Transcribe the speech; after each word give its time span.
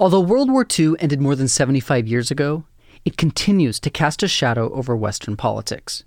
Although 0.00 0.20
World 0.20 0.48
War 0.48 0.64
II 0.78 0.94
ended 1.00 1.20
more 1.20 1.34
than 1.34 1.48
75 1.48 2.06
years 2.06 2.30
ago, 2.30 2.62
it 3.04 3.16
continues 3.16 3.80
to 3.80 3.90
cast 3.90 4.22
a 4.22 4.28
shadow 4.28 4.72
over 4.72 4.96
Western 4.96 5.36
politics. 5.36 6.04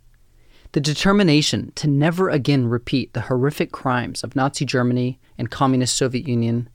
The 0.71 0.79
determination 0.79 1.73
to 1.75 1.87
never 1.87 2.29
again 2.29 2.67
repeat 2.67 3.11
the 3.11 3.21
horrific 3.21 3.73
crimes 3.73 4.23
of 4.23 4.33
Nazi 4.33 4.63
Germany 4.63 5.19
and 5.37 5.51
Communist 5.51 5.97
Soviet 5.97 6.25
Union 6.25 6.69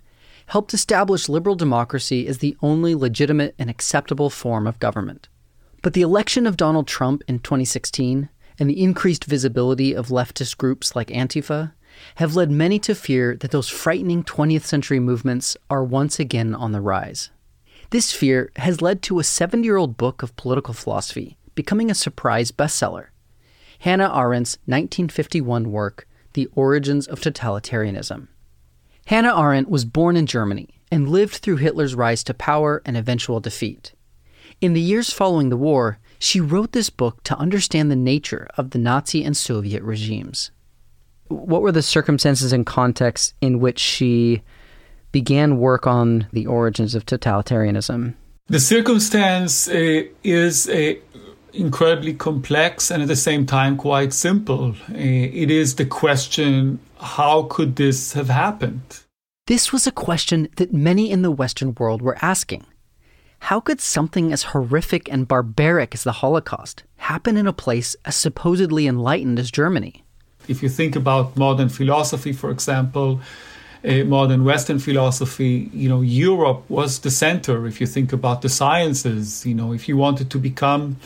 helped 0.48 0.74
establish 0.74 1.30
liberal 1.30 1.56
democracy 1.56 2.26
as 2.26 2.38
the 2.38 2.54
only 2.60 2.94
legitimate 2.94 3.54
and 3.58 3.70
acceptable 3.70 4.28
form 4.28 4.66
of 4.66 4.78
government. 4.78 5.30
But 5.80 5.94
the 5.94 6.02
election 6.02 6.46
of 6.46 6.58
Donald 6.58 6.86
Trump 6.86 7.22
in 7.26 7.38
2016 7.38 8.28
and 8.58 8.68
the 8.68 8.82
increased 8.82 9.24
visibility 9.24 9.94
of 9.94 10.08
leftist 10.08 10.58
groups 10.58 10.94
like 10.94 11.08
Antifa 11.08 11.72
have 12.16 12.36
led 12.36 12.50
many 12.50 12.78
to 12.80 12.94
fear 12.94 13.36
that 13.36 13.50
those 13.50 13.68
frightening 13.68 14.22
20th 14.24 14.64
century 14.64 15.00
movements 15.00 15.56
are 15.70 15.84
once 15.84 16.18
again 16.18 16.54
on 16.54 16.72
the 16.72 16.80
rise. 16.80 17.30
This 17.90 18.12
fear 18.12 18.50
has 18.56 18.82
led 18.82 19.02
to 19.02 19.18
a 19.18 19.24
70 19.24 19.64
year 19.64 19.76
old 19.76 19.96
book 19.96 20.22
of 20.22 20.36
political 20.36 20.74
philosophy 20.74 21.36
becoming 21.54 21.90
a 21.90 21.94
surprise 21.94 22.52
bestseller 22.52 23.06
Hannah 23.80 24.10
Arendt's 24.14 24.58
1951 24.66 25.70
work, 25.70 26.06
The 26.32 26.48
Origins 26.54 27.06
of 27.06 27.20
Totalitarianism. 27.20 28.28
Hannah 29.06 29.38
Arendt 29.38 29.68
was 29.68 29.84
born 29.84 30.16
in 30.16 30.26
Germany 30.26 30.80
and 30.90 31.08
lived 31.08 31.34
through 31.34 31.56
Hitler's 31.56 31.94
rise 31.94 32.24
to 32.24 32.34
power 32.34 32.82
and 32.84 32.96
eventual 32.96 33.40
defeat. 33.40 33.92
In 34.60 34.72
the 34.72 34.80
years 34.80 35.12
following 35.12 35.50
the 35.50 35.56
war, 35.56 35.98
she 36.18 36.40
wrote 36.40 36.72
this 36.72 36.90
book 36.90 37.22
to 37.24 37.36
understand 37.36 37.90
the 37.90 37.96
nature 37.96 38.48
of 38.56 38.70
the 38.70 38.78
Nazi 38.78 39.22
and 39.22 39.36
Soviet 39.36 39.82
regimes. 39.82 40.50
What 41.28 41.62
were 41.62 41.72
the 41.72 41.82
circumstances 41.82 42.52
and 42.52 42.66
contexts 42.66 43.34
in 43.40 43.60
which 43.60 43.78
she 43.78 44.42
began 45.12 45.58
work 45.58 45.86
on 45.86 46.26
the 46.32 46.46
origins 46.46 46.94
of 46.94 47.06
totalitarianism? 47.06 48.14
The 48.48 48.60
circumstance 48.60 49.68
uh, 49.68 50.02
is 50.22 50.68
uh, 50.68 50.94
incredibly 51.52 52.14
complex 52.14 52.90
and 52.90 53.02
at 53.02 53.08
the 53.08 53.16
same 53.16 53.46
time 53.46 53.76
quite 53.76 54.12
simple. 54.12 54.74
Uh, 54.90 54.94
it 54.94 55.50
is 55.50 55.74
the 55.76 55.86
question 55.86 56.78
how 57.00 57.44
could 57.44 57.76
this 57.76 58.12
have 58.12 58.28
happened? 58.28 59.00
This 59.46 59.72
was 59.72 59.86
a 59.86 59.92
question 59.92 60.48
that 60.56 60.72
many 60.72 61.10
in 61.10 61.22
the 61.22 61.30
Western 61.30 61.74
world 61.74 62.02
were 62.02 62.18
asking. 62.22 62.64
How 63.40 63.60
could 63.60 63.80
something 63.80 64.32
as 64.32 64.44
horrific 64.44 65.10
and 65.12 65.28
barbaric 65.28 65.94
as 65.94 66.04
the 66.04 66.12
Holocaust 66.12 66.84
happen 66.96 67.36
in 67.36 67.46
a 67.46 67.52
place 67.52 67.94
as 68.04 68.16
supposedly 68.16 68.86
enlightened 68.86 69.38
as 69.38 69.50
Germany? 69.50 70.05
If 70.48 70.62
you 70.62 70.68
think 70.68 70.96
about 70.96 71.36
modern 71.36 71.68
philosophy, 71.68 72.32
for 72.32 72.50
example, 72.50 73.20
uh, 73.84 74.04
modern 74.04 74.44
Western 74.44 74.78
philosophy, 74.78 75.70
you 75.72 75.88
know, 75.88 76.00
Europe 76.00 76.64
was 76.68 76.98
the 77.00 77.10
center. 77.10 77.66
If 77.66 77.80
you 77.80 77.86
think 77.86 78.12
about 78.12 78.42
the 78.42 78.48
sciences, 78.48 79.46
you 79.46 79.54
know, 79.54 79.72
if 79.72 79.88
you 79.88 79.96
wanted 79.96 80.30
to 80.30 80.38
become 80.38 80.96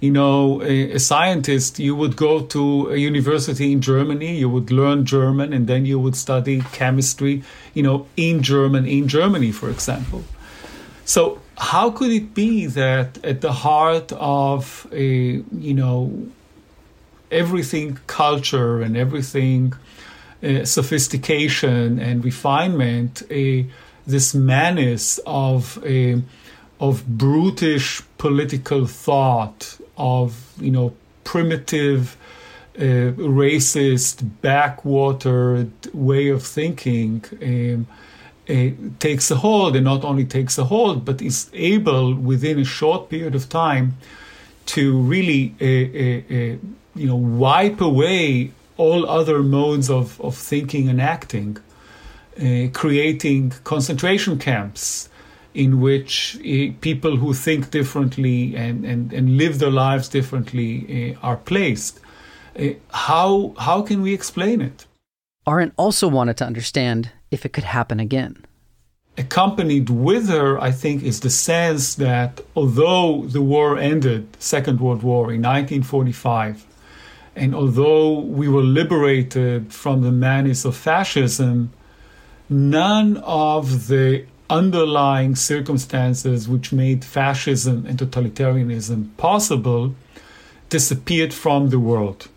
you 0.00 0.12
know, 0.12 0.62
a, 0.62 0.92
a, 0.92 0.98
scientist, 0.98 1.80
you 1.80 1.94
would 1.96 2.14
go 2.14 2.40
to 2.40 2.90
a 2.90 2.96
university 2.96 3.72
in 3.72 3.80
Germany, 3.80 4.36
you 4.36 4.48
would 4.48 4.70
learn 4.70 5.04
German, 5.04 5.52
and 5.52 5.66
then 5.66 5.84
you 5.84 5.98
would 5.98 6.14
study 6.14 6.62
chemistry, 6.72 7.42
you 7.74 7.82
know, 7.82 8.06
in 8.16 8.42
German, 8.42 8.86
in 8.86 9.08
Germany, 9.08 9.50
for 9.50 9.68
example. 9.68 10.22
So, 11.04 11.40
how 11.56 11.90
could 11.90 12.12
it 12.12 12.32
be 12.32 12.66
that 12.66 13.24
at 13.24 13.40
the 13.40 13.52
heart 13.52 14.12
of 14.12 14.86
a, 14.92 15.42
you 15.50 15.74
know, 15.74 16.28
everything 17.30 17.98
culture 18.06 18.80
and 18.80 18.96
everything 18.96 19.74
uh, 20.42 20.64
sophistication 20.64 21.98
and 21.98 22.24
refinement, 22.24 23.22
a, 23.30 23.66
this 24.06 24.34
menace 24.34 25.18
of 25.26 25.82
a, 25.84 26.22
of 26.80 27.06
brutish 27.06 28.02
political 28.18 28.86
thought 28.86 29.78
of 29.96 30.52
you 30.60 30.70
know 30.70 30.94
primitive, 31.24 32.16
uh, 32.78 33.12
racist, 33.18 34.30
backwatered 34.42 35.70
way 35.92 36.28
of 36.28 36.42
thinking 36.42 37.24
um, 37.42 37.86
uh, 38.48 38.70
takes 38.98 39.30
a 39.30 39.36
hold, 39.36 39.76
and 39.76 39.84
not 39.84 40.04
only 40.04 40.24
takes 40.24 40.56
a 40.56 40.64
hold, 40.64 41.04
but 41.04 41.20
is 41.20 41.50
able 41.52 42.14
within 42.14 42.58
a 42.58 42.64
short 42.64 43.10
period 43.10 43.34
of 43.34 43.48
time 43.48 43.96
to 44.66 44.98
really 45.00 45.54
uh, 45.60 45.66
uh, 45.66 46.54
uh 46.54 46.56
you 46.98 47.06
know 47.06 47.16
wipe 47.16 47.80
away 47.80 48.52
all 48.76 49.08
other 49.08 49.42
modes 49.42 49.90
of, 49.90 50.20
of 50.20 50.36
thinking 50.36 50.88
and 50.88 51.00
acting, 51.00 51.58
uh, 52.40 52.68
creating 52.72 53.50
concentration 53.64 54.38
camps 54.38 55.08
in 55.52 55.80
which 55.80 56.36
uh, 56.36 56.72
people 56.80 57.16
who 57.16 57.34
think 57.34 57.70
differently 57.70 58.54
and, 58.54 58.84
and, 58.84 59.12
and 59.12 59.36
live 59.36 59.58
their 59.58 59.70
lives 59.70 60.08
differently 60.08 61.14
uh, 61.14 61.26
are 61.26 61.36
placed. 61.36 61.98
Uh, 62.58 62.68
how, 62.92 63.54
how 63.58 63.82
can 63.82 64.00
we 64.00 64.14
explain 64.14 64.60
it? 64.60 64.86
Arendt 65.46 65.72
also 65.76 66.06
wanted 66.06 66.36
to 66.36 66.46
understand 66.46 67.10
if 67.30 67.44
it 67.44 67.52
could 67.52 67.64
happen 67.64 67.98
again. 67.98 68.44
Accompanied 69.16 69.90
with 69.90 70.28
her, 70.28 70.60
I 70.60 70.70
think, 70.70 71.02
is 71.02 71.20
the 71.20 71.30
sense 71.30 71.96
that 71.96 72.40
although 72.54 73.24
the 73.26 73.42
war 73.42 73.76
ended, 73.76 74.28
Second 74.38 74.78
World 74.78 75.02
War 75.02 75.32
in 75.32 75.42
1945, 75.42 76.64
and 77.38 77.54
although 77.54 78.18
we 78.18 78.48
were 78.48 78.62
liberated 78.62 79.72
from 79.72 80.02
the 80.02 80.10
menace 80.10 80.64
of 80.64 80.76
fascism, 80.76 81.72
none 82.48 83.18
of 83.18 83.88
the 83.88 84.24
underlying 84.50 85.36
circumstances 85.36 86.48
which 86.48 86.72
made 86.72 87.04
fascism 87.04 87.84
and 87.86 87.98
totalitarianism 87.98 89.16
possible 89.16 89.94
disappeared 90.68 91.32
from 91.32 91.70
the 91.70 91.78
world. 91.78 92.28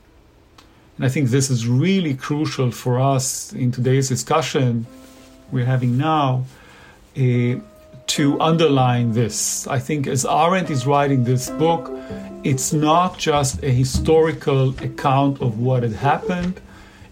And 0.97 1.05
I 1.05 1.09
think 1.09 1.29
this 1.29 1.49
is 1.49 1.67
really 1.67 2.13
crucial 2.13 2.71
for 2.71 2.99
us 2.99 3.53
in 3.53 3.71
today's 3.71 4.09
discussion 4.09 4.85
we're 5.51 5.65
having 5.65 5.97
now 5.97 6.45
uh, 7.17 7.55
to 8.07 8.39
underline 8.39 9.13
this. 9.13 9.67
I 9.67 9.79
think 9.79 10.07
as 10.07 10.25
Arendt 10.25 10.69
is 10.69 10.85
writing 10.85 11.23
this 11.23 11.49
book, 11.49 11.91
it's 12.43 12.73
not 12.73 13.17
just 13.17 13.63
a 13.63 13.69
historical 13.69 14.69
account 14.83 15.41
of 15.41 15.59
what 15.59 15.83
had 15.83 15.93
happened 15.93 16.59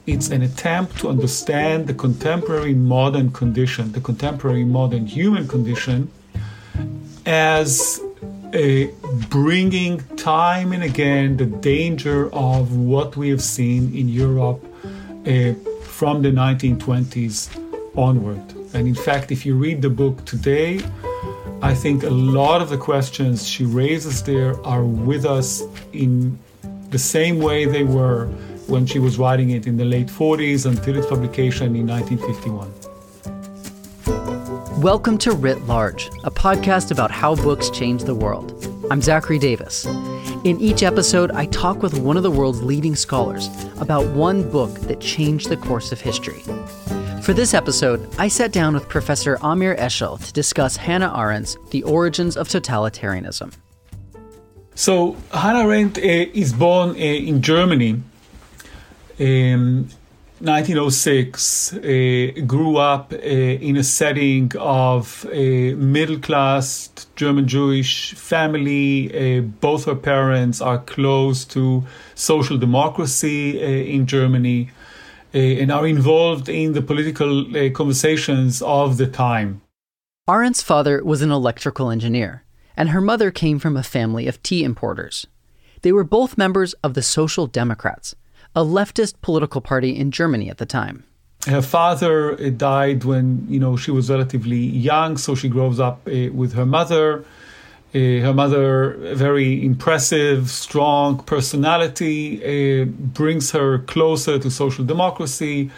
it's 0.10 0.30
an 0.30 0.42
attempt 0.42 0.98
to 0.98 1.08
understand 1.08 1.86
the 1.86 1.94
contemporary 1.94 2.74
modern 2.74 3.32
condition, 3.32 3.92
the 3.92 4.02
contemporary 4.02 4.66
modern 4.66 5.06
human 5.06 5.48
condition, 5.48 6.12
as 7.28 8.02
bringing 9.30 10.00
time 10.16 10.72
and 10.72 10.82
again 10.84 11.38
the 11.38 11.46
danger 11.46 12.34
of 12.34 12.76
what 12.76 13.16
we 13.16 13.30
have 13.30 13.42
seen 13.42 13.96
in 13.96 14.10
Europe 14.10 14.66
uh, 15.28 15.54
from 15.84 16.24
the 16.24 16.32
1920s 16.32 17.50
onward. 17.96 18.42
And 18.74 18.88
in 18.88 18.96
fact, 18.96 19.32
if 19.32 19.46
you 19.46 19.54
read 19.56 19.84
the 19.84 19.92
book 19.92 20.26
today, 20.26 20.82
I 21.62 21.74
think 21.74 22.04
a 22.04 22.10
lot 22.10 22.62
of 22.62 22.70
the 22.70 22.78
questions 22.78 23.46
she 23.46 23.66
raises 23.66 24.24
there 24.24 24.66
are 24.66 24.86
with 24.86 25.26
us 25.26 25.62
in 25.92 26.40
the 26.90 26.98
same 26.98 27.40
way 27.40 27.66
they 27.66 27.84
were 27.84 28.28
when 28.68 28.86
she 28.86 28.98
was 28.98 29.18
writing 29.18 29.50
it 29.50 29.68
in 29.68 29.76
the 29.76 29.84
late 29.84 30.08
40s 30.08 30.66
until 30.66 30.96
its 30.96 31.08
publication 31.08 31.76
in 31.76 31.86
1951. 31.86 32.72
Welcome 34.82 35.18
to 35.18 35.34
Writ 35.34 35.62
Large, 35.64 36.08
a 36.24 36.32
podcast 36.32 36.92
about 36.92 37.12
how 37.12 37.36
books 37.36 37.70
change 37.70 38.06
the 38.06 38.16
world. 38.16 38.56
I'm 38.90 39.02
Zachary 39.02 39.38
Davis. 39.38 39.86
In 40.46 40.58
each 40.62 40.82
episode, 40.82 41.30
I 41.32 41.48
talk 41.48 41.84
with 41.84 42.00
one 42.00 42.16
of 42.16 42.24
the 42.24 42.32
world's 42.32 42.64
leading 42.64 42.96
scholars 42.96 43.50
about 43.82 44.08
one 44.12 44.50
book 44.50 44.74
that 44.82 45.02
changed 45.02 45.50
the 45.50 45.58
course 45.58 45.92
of 45.92 46.00
history. 46.00 46.42
For 47.30 47.36
this 47.36 47.54
episode, 47.54 48.10
I 48.18 48.28
sat 48.28 48.52
down 48.52 48.74
with 48.74 48.90
Professor 48.90 49.38
Amir 49.44 49.76
Eshel 49.76 50.18
to 50.26 50.34
discuss 50.34 50.76
Hannah 50.76 51.14
Arendt's 51.16 51.58
The 51.70 51.84
Origins 51.84 52.36
of 52.36 52.48
Totalitarianism. 52.48 53.54
So, 54.74 55.16
Hannah 55.32 55.60
Arendt 55.60 56.00
uh, 56.00 56.02
is 56.02 56.54
born 56.54 56.90
uh, 56.90 56.94
in 56.96 57.44
Germany 57.44 58.02
um, 59.20 59.88
1906 60.40 61.74
uh, 61.74 62.32
grew 62.48 62.78
up 62.78 63.14
uh, 63.14 63.18
in 63.18 63.78
a 63.78 63.84
setting 63.84 64.52
of 64.58 65.24
a 65.32 65.76
middle 65.76 66.18
class 66.18 66.90
German 67.16 67.48
Jewish 67.48 68.16
family. 68.16 69.38
Uh, 69.38 69.42
both 69.42 69.86
her 69.86 69.94
parents 69.94 70.62
are 70.62 70.80
close 70.80 71.46
to 71.46 71.84
social 72.16 72.58
democracy 72.58 73.62
uh, 73.62 73.68
in 73.68 74.08
Germany 74.08 74.72
uh, 74.72 74.79
and 75.34 75.72
are 75.72 75.88
involved 75.88 76.50
in 76.50 76.74
the 76.74 76.82
political 76.82 77.56
uh, 77.56 77.70
conversations 77.72 78.62
of 78.62 78.98
the 78.98 79.08
time. 79.08 79.62
Arendt's 80.28 80.62
father 80.62 81.04
was 81.04 81.22
an 81.22 81.32
electrical 81.32 81.90
engineer, 81.90 82.44
and 82.78 82.90
her 82.90 83.02
mother 83.02 83.32
came 83.32 83.60
from 83.60 83.76
a 83.76 83.84
family 83.84 84.28
of 84.28 84.42
tea 84.44 84.64
importers. 84.64 85.28
They 85.82 85.92
were 85.92 86.04
both 86.04 86.38
members 86.38 86.74
of 86.84 86.94
the 86.94 87.02
Social 87.02 87.48
Democrats 87.48 88.16
a 88.56 88.64
leftist 88.64 89.16
political 89.22 89.62
party 89.62 89.96
in 89.96 90.12
Germany 90.12 90.50
at 90.50 90.58
the 90.58 90.66
time. 90.66 91.04
Her 91.48 91.62
father 91.62 92.36
died 92.52 93.06
when 93.06 93.46
you 93.48 93.60
know 93.60 93.78
she 93.78 93.92
was 93.92 94.10
relatively 94.10 94.58
young, 94.58 95.18
so 95.18 95.36
she 95.36 95.48
grows 95.48 95.80
up 95.80 96.02
uh, 96.08 96.32
with 96.34 96.54
her 96.54 96.66
mother. 96.66 97.24
Uh, 97.94 98.22
her 98.22 98.34
mother, 98.34 99.16
very 99.16 99.66
impressive, 99.66 100.50
strong 100.50 101.18
personality, 101.24 102.40
uh, 102.44 102.86
brings 102.86 103.52
her 103.52 103.80
closer 103.80 104.38
to 104.38 104.52
social 104.52 104.86
democracy. 104.86 105.72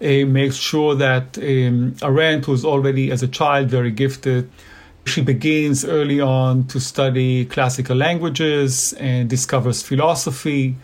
Uh, 0.00 0.24
makes 0.24 0.54
sure 0.54 0.94
that 0.94 1.36
um, 1.38 1.96
Arendt, 2.00 2.44
who's 2.44 2.64
already 2.64 3.10
as 3.10 3.24
a 3.24 3.26
child 3.26 3.68
very 3.68 3.90
gifted, 3.90 4.48
she 5.04 5.22
begins 5.22 5.84
early 5.84 6.20
on 6.20 6.64
to 6.68 6.78
study 6.78 7.44
classical 7.46 7.96
languages 7.96 8.92
and 8.92 9.28
discovers 9.28 9.82
philosophy. 9.82 10.76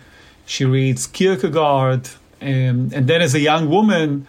She 0.46 0.64
reads 0.64 1.06
Kierkegaard, 1.06 2.08
um, 2.42 2.90
and 2.92 3.06
then 3.06 3.22
as 3.22 3.34
a 3.34 3.40
young 3.40 3.70
woman, 3.70 4.26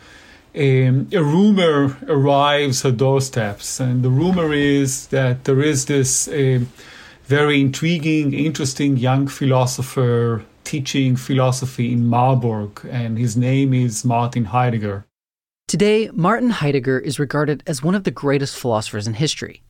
um, 0.57 1.07
a 1.11 1.21
rumor 1.21 1.97
arrives 2.07 2.81
her 2.83 2.91
doorsteps, 2.91 3.79
and 3.79 4.03
the 4.03 4.09
rumor 4.09 4.53
is 4.53 5.07
that 5.07 5.43
there 5.43 5.61
is 5.61 5.85
this 5.85 6.27
uh, 6.27 6.59
very 7.25 7.59
intriguing, 7.59 8.33
interesting 8.33 8.97
young 8.97 9.27
philosopher 9.27 10.45
teaching 10.63 11.15
philosophy 11.15 11.91
in 11.91 12.07
Marburg, 12.07 12.85
and 12.89 13.17
his 13.17 13.35
name 13.35 13.73
is 13.73 14.05
Martin 14.05 14.45
Heidegger. 14.45 15.05
Today, 15.67 16.09
Martin 16.13 16.51
Heidegger 16.51 16.99
is 16.99 17.19
regarded 17.19 17.63
as 17.67 17.83
one 17.83 17.95
of 17.95 18.03
the 18.03 18.11
greatest 18.11 18.55
philosophers 18.55 19.07
in 19.07 19.15
history. 19.15 19.63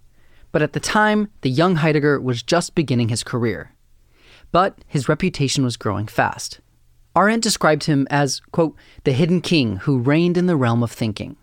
But 0.52 0.62
at 0.62 0.74
the 0.74 0.80
time, 0.80 1.30
the 1.42 1.50
young 1.50 1.78
Heidegger 1.78 2.20
was 2.20 2.44
just 2.44 2.76
beginning 2.76 3.10
his 3.10 3.24
career. 3.24 3.72
But 4.52 4.80
his 4.88 5.10
reputation 5.10 5.64
was 5.64 5.78
growing 5.78 6.08
fast. 6.08 6.60
Arendt 7.16 7.44
described 7.44 7.86
him 7.86 8.08
as, 8.10 8.42
quote, 8.52 8.76
the 9.04 9.14
hidden 9.14 9.42
king 9.42 9.78
who 9.78 10.00
reigned 10.00 10.38
in 10.38 10.48
the 10.48 10.58
realm 10.58 10.84
of 10.84 10.92
thinking. 10.92 11.38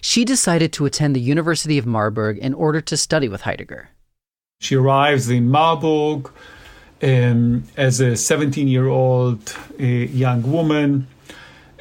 She 0.00 0.24
decided 0.24 0.72
to 0.74 0.84
attend 0.84 1.16
the 1.16 1.20
University 1.20 1.78
of 1.78 1.86
Marburg 1.86 2.38
in 2.38 2.54
order 2.54 2.80
to 2.80 2.96
study 2.96 3.28
with 3.28 3.42
Heidegger. 3.42 3.90
She 4.60 4.76
arrives 4.76 5.28
in 5.28 5.50
Marburg 5.50 6.30
um, 7.02 7.64
as 7.76 8.00
a 8.00 8.16
17 8.16 8.68
year 8.68 8.86
old 8.86 9.56
uh, 9.80 9.82
young 9.84 10.50
woman 10.50 11.06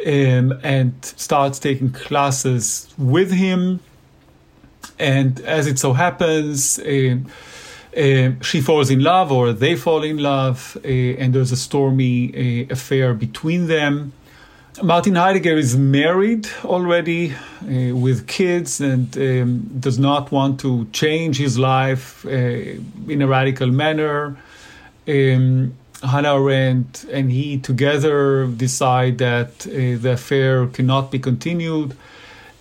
um, 0.06 0.60
and 0.64 0.94
starts 1.04 1.60
taking 1.60 1.92
classes 1.92 2.92
with 2.98 3.32
him. 3.32 3.82
And 4.98 5.40
as 5.42 5.68
it 5.68 5.78
so 5.80 5.94
happens, 5.94 6.80
uh, 6.80 7.18
uh, 7.96 8.32
she 8.42 8.62
falls 8.62 8.90
in 8.90 9.04
love 9.04 9.32
or 9.32 9.52
they 9.52 9.76
fall 9.76 10.04
in 10.04 10.18
love, 10.18 10.78
uh, 10.84 10.88
and 10.88 11.34
there's 11.34 11.52
a 11.52 11.58
stormy 11.58 12.66
uh, 12.70 12.74
affair 12.74 13.14
between 13.14 13.68
them. 13.68 14.14
Martin 14.82 15.16
Heidegger 15.16 15.58
is 15.58 15.76
married 15.76 16.48
already 16.64 17.34
uh, 17.34 17.94
with 17.94 18.28
kids 18.28 18.80
and 18.80 19.16
um, 19.18 19.70
does 19.78 20.00
not 20.00 20.32
want 20.32 20.62
to 20.62 20.88
change 20.94 21.38
his 21.38 21.60
life 21.60 22.26
uh, 22.26 22.30
in 22.30 23.22
a 23.22 23.28
radical 23.28 23.68
manner. 23.68 24.38
Um, 25.08 25.76
Hannah 26.02 26.36
Arendt 26.36 27.04
and 27.12 27.32
he 27.32 27.60
together 27.60 28.48
decide 28.48 29.18
that 29.18 29.60
the 29.60 30.14
affair 30.14 30.66
cannot 30.68 31.12
be 31.12 31.20
continued 31.20 31.96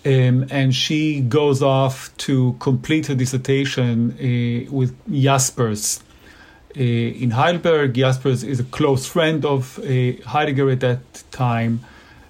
um, 0.04 0.46
and 0.50 0.74
she 0.74 1.20
goes 1.20 1.62
off 1.62 2.16
to 2.18 2.56
complete 2.58 3.06
her 3.06 3.14
dissertation 3.14 4.12
uh, 4.12 4.72
with 4.72 4.96
Jaspers 5.10 6.02
uh, 6.76 6.80
in 6.80 7.32
Heidelberg. 7.32 7.94
Jaspers 7.94 8.42
is 8.42 8.60
a 8.60 8.64
close 8.64 9.06
friend 9.06 9.44
of 9.44 9.78
uh, 9.80 10.12
Heidegger 10.26 10.70
at 10.70 10.80
that 10.80 11.00
time, 11.32 11.80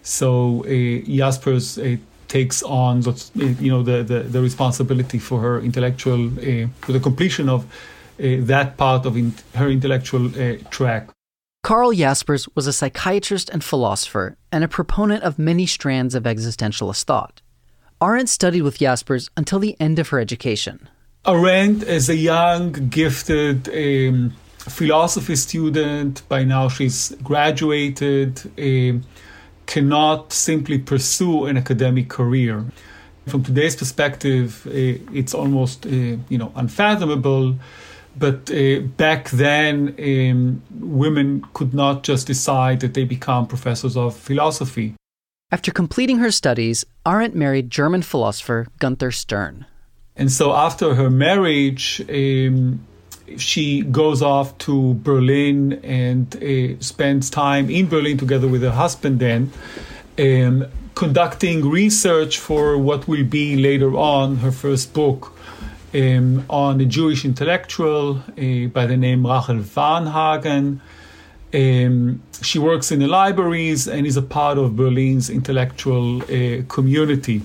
so 0.02 0.64
uh, 0.64 0.68
Jaspers 1.06 1.78
uh, 1.78 1.96
takes 2.26 2.62
on 2.64 3.06
uh, 3.06 3.12
you 3.34 3.70
know 3.70 3.82
the, 3.82 4.02
the, 4.02 4.20
the, 4.20 4.40
responsibility 4.40 5.18
for 5.18 5.40
her 5.40 5.60
intellectual 5.60 6.30
for 6.80 6.92
the 6.92 7.00
completion 7.00 7.48
of 7.48 7.66
that 8.18 8.76
part 8.76 9.06
of 9.06 9.16
in, 9.16 9.32
her 9.54 9.68
intellectual 9.68 10.30
track. 10.70 11.10
Karl 11.62 11.92
Jaspers 11.92 12.48
was 12.54 12.66
a 12.66 12.72
psychiatrist 12.72 13.50
and 13.50 13.62
philosopher 13.62 14.36
and 14.50 14.64
a 14.64 14.68
proponent 14.68 15.22
of 15.22 15.38
many 15.38 15.66
strands 15.66 16.14
of 16.14 16.24
existentialist 16.24 17.04
thought. 17.04 17.42
Arendt 18.02 18.30
studied 18.30 18.62
with 18.62 18.78
Jaspers 18.78 19.28
until 19.36 19.58
the 19.58 19.76
end 19.78 19.98
of 19.98 20.08
her 20.08 20.18
education. 20.18 20.88
Arendt 21.26 21.82
is 21.82 22.08
a 22.08 22.16
young, 22.16 22.72
gifted 22.88 23.68
um, 23.68 24.32
philosophy 24.56 25.36
student. 25.36 26.26
By 26.28 26.44
now, 26.44 26.68
she's 26.68 27.14
graduated, 27.22 28.40
uh, 28.58 29.04
cannot 29.66 30.32
simply 30.32 30.78
pursue 30.78 31.44
an 31.44 31.58
academic 31.58 32.08
career. 32.08 32.64
From 33.26 33.44
today's 33.44 33.76
perspective, 33.76 34.66
uh, 34.66 34.70
it's 35.12 35.34
almost 35.34 35.84
uh, 35.84 35.90
you 35.90 36.38
know 36.38 36.52
unfathomable. 36.56 37.56
But 38.16 38.50
uh, 38.50 38.80
back 38.96 39.28
then, 39.28 39.94
um, 39.98 40.62
women 40.80 41.46
could 41.52 41.74
not 41.74 42.02
just 42.02 42.26
decide 42.26 42.80
that 42.80 42.94
they 42.94 43.04
become 43.04 43.46
professors 43.46 43.94
of 43.96 44.16
philosophy. 44.16 44.94
After 45.52 45.72
completing 45.72 46.18
her 46.18 46.30
studies, 46.30 46.84
Arendt 47.04 47.34
married 47.34 47.70
German 47.70 48.02
philosopher 48.02 48.68
Gunther 48.78 49.10
Stern. 49.10 49.66
And 50.14 50.30
so 50.30 50.52
after 50.52 50.94
her 50.94 51.10
marriage, 51.10 52.00
um, 52.08 52.86
she 53.36 53.82
goes 53.82 54.22
off 54.22 54.56
to 54.58 54.94
Berlin 54.94 55.80
and 55.82 56.36
uh, 56.36 56.80
spends 56.80 57.30
time 57.30 57.68
in 57.68 57.88
Berlin 57.88 58.16
together 58.16 58.46
with 58.46 58.62
her 58.62 58.70
husband 58.70 59.18
then, 59.18 59.50
um, 60.18 60.66
conducting 60.94 61.68
research 61.68 62.38
for 62.38 62.78
what 62.78 63.08
will 63.08 63.24
be 63.24 63.56
later 63.56 63.96
on 63.96 64.36
her 64.36 64.52
first 64.52 64.92
book 64.92 65.36
um, 65.94 66.44
on 66.48 66.80
a 66.80 66.84
Jewish 66.84 67.24
intellectual 67.24 68.18
uh, 68.18 68.68
by 68.68 68.86
the 68.86 68.96
name 68.96 69.26
Rachel 69.26 69.56
Varnhagen 69.56 70.80
um, 71.52 72.22
she 72.42 72.58
works 72.58 72.90
in 72.90 72.98
the 72.98 73.06
libraries 73.06 73.86
and 73.86 74.06
is 74.06 74.16
a 74.16 74.22
part 74.22 74.58
of 74.58 74.76
Berlin's 74.76 75.30
intellectual 75.30 76.22
uh, 76.22 76.62
community. 76.68 77.42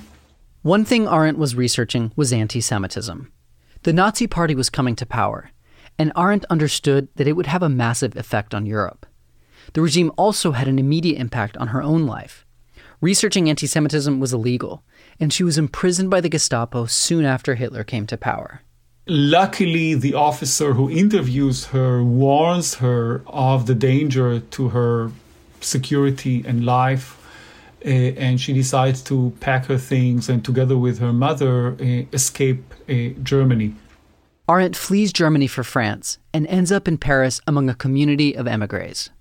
One 0.61 0.85
thing 0.85 1.07
Arendt 1.07 1.37
was 1.37 1.55
researching 1.55 2.11
was 2.15 2.33
anti 2.33 2.61
Semitism. 2.61 3.31
The 3.83 3.93
Nazi 3.93 4.27
Party 4.27 4.55
was 4.55 4.69
coming 4.69 4.95
to 4.95 5.05
power, 5.05 5.51
and 5.99 6.11
Arendt 6.17 6.45
understood 6.45 7.07
that 7.15 7.27
it 7.27 7.33
would 7.33 7.45
have 7.45 7.61
a 7.61 7.69
massive 7.69 8.15
effect 8.15 8.55
on 8.55 8.65
Europe. 8.65 9.05
The 9.73 9.81
regime 9.81 10.11
also 10.17 10.51
had 10.51 10.67
an 10.67 10.79
immediate 10.79 11.19
impact 11.19 11.57
on 11.57 11.67
her 11.67 11.83
own 11.83 12.05
life. 12.05 12.45
Researching 13.01 13.49
anti 13.49 13.67
Semitism 13.67 14.19
was 14.19 14.33
illegal, 14.33 14.83
and 15.19 15.31
she 15.31 15.43
was 15.43 15.57
imprisoned 15.57 16.09
by 16.09 16.21
the 16.21 16.29
Gestapo 16.29 16.85
soon 16.85 17.25
after 17.25 17.55
Hitler 17.55 17.83
came 17.83 18.07
to 18.07 18.17
power. 18.17 18.61
Luckily, 19.07 19.93
the 19.93 20.15
officer 20.15 20.73
who 20.73 20.89
interviews 20.89 21.65
her 21.65 22.03
warns 22.03 22.75
her 22.75 23.21
of 23.27 23.67
the 23.67 23.75
danger 23.75 24.39
to 24.39 24.69
her 24.69 25.11
security 25.61 26.43
and 26.45 26.65
life. 26.65 27.21
Uh, 27.85 28.17
and 28.17 28.41
she 28.41 28.51
decides 28.51 29.03
to 29.03 29.31
pack 29.41 29.65
her 29.67 29.77
things 29.77 30.27
and, 30.27 30.43
together 30.43 30.75
with 30.75 30.97
her 30.97 31.13
mother, 31.13 31.73
uh, 31.73 32.05
escape 32.13 32.73
uh, 32.89 33.09
Germany. 33.21 33.75
Arendt 34.49 34.75
flees 34.75 35.13
Germany 35.13 35.45
for 35.45 35.63
France 35.63 36.17
and 36.33 36.47
ends 36.47 36.71
up 36.71 36.87
in 36.87 36.97
Paris 36.97 37.39
among 37.45 37.69
a 37.69 37.75
community 37.75 38.35
of 38.35 38.47
emigres. 38.47 39.11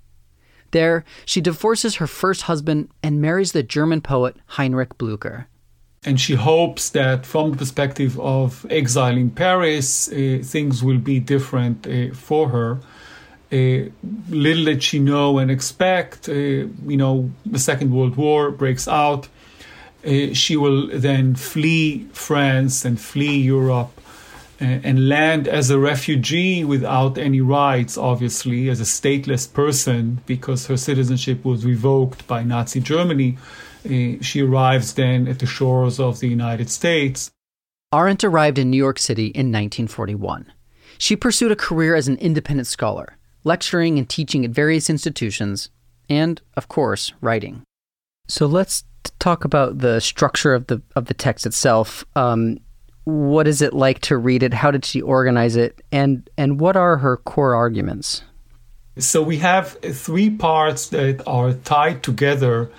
There, 0.70 1.04
she 1.26 1.42
divorces 1.42 1.96
her 1.96 2.06
first 2.06 2.42
husband 2.42 2.88
and 3.02 3.20
marries 3.20 3.52
the 3.52 3.62
German 3.62 4.00
poet 4.00 4.36
Heinrich 4.46 4.96
Blücher 4.96 5.44
and 6.04 6.20
she 6.20 6.34
hopes 6.34 6.90
that 6.90 7.24
from 7.24 7.52
the 7.52 7.56
perspective 7.56 8.18
of 8.20 8.66
exile 8.70 9.16
in 9.16 9.30
Paris, 9.30 10.08
uh, 10.08 10.40
things 10.42 10.82
will 10.82 10.98
be 10.98 11.18
different 11.18 11.86
uh, 11.86 12.14
for 12.14 12.48
her. 12.50 12.78
Uh, 13.52 13.88
little 14.28 14.64
did 14.64 14.82
she 14.82 14.98
know 14.98 15.38
and 15.38 15.50
expect, 15.50 16.28
uh, 16.28 16.32
you 16.32 16.96
know, 16.96 17.30
the 17.46 17.58
Second 17.58 17.94
World 17.94 18.16
War 18.16 18.50
breaks 18.50 18.88
out. 18.88 19.28
Uh, 20.04 20.34
she 20.34 20.56
will 20.56 20.88
then 20.88 21.34
flee 21.34 22.06
France 22.12 22.84
and 22.84 23.00
flee 23.00 23.40
Europe 23.40 23.93
and 24.64 25.08
land 25.08 25.48
as 25.48 25.70
a 25.70 25.78
refugee 25.78 26.64
without 26.64 27.18
any 27.18 27.40
rights, 27.40 27.98
obviously, 27.98 28.68
as 28.68 28.80
a 28.80 28.84
stateless 28.84 29.52
person, 29.52 30.20
because 30.26 30.66
her 30.66 30.76
citizenship 30.76 31.44
was 31.44 31.64
revoked 31.64 32.26
by 32.26 32.42
Nazi 32.42 32.80
Germany 32.80 33.36
uh, 33.84 34.16
she 34.22 34.40
arrives 34.40 34.94
then 34.94 35.28
at 35.28 35.38
the 35.38 35.46
shores 35.46 36.00
of 36.00 36.20
the 36.20 36.28
United 36.28 36.70
States. 36.70 37.30
Arendt 37.92 38.24
arrived 38.24 38.58
in 38.58 38.70
New 38.70 38.78
York 38.78 38.98
City 38.98 39.26
in 39.26 39.52
1941. 39.52 40.52
She 40.98 41.16
pursued 41.16 41.52
a 41.52 41.56
career 41.56 41.94
as 41.94 42.08
an 42.08 42.16
independent 42.16 42.66
scholar, 42.66 43.16
lecturing 43.44 43.98
and 43.98 44.08
teaching 44.08 44.44
at 44.44 44.50
various 44.50 44.88
institutions, 44.88 45.70
and, 46.08 46.40
of 46.56 46.68
course, 46.68 47.12
writing. 47.20 47.62
So 48.26 48.46
let's 48.46 48.84
talk 49.18 49.44
about 49.44 49.78
the 49.78 50.00
structure 50.00 50.54
of 50.54 50.66
the 50.68 50.80
of 50.96 51.06
the 51.06 51.14
text 51.14 51.44
itself. 51.44 52.04
Um, 52.16 52.58
what 53.04 53.46
is 53.46 53.62
it 53.62 53.72
like 53.72 54.00
to 54.00 54.16
read 54.16 54.42
it? 54.42 54.54
How 54.54 54.70
did 54.70 54.84
she 54.84 55.00
organize 55.00 55.56
it? 55.56 55.80
And 55.92 56.28
and 56.36 56.60
what 56.60 56.76
are 56.76 56.98
her 56.98 57.16
core 57.16 57.54
arguments? 57.54 58.22
So 58.98 59.22
we 59.22 59.38
have 59.38 59.78
three 59.80 60.30
parts 60.30 60.88
that 60.88 61.22
are 61.26 61.52
tied 61.52 62.02
together 62.02 62.70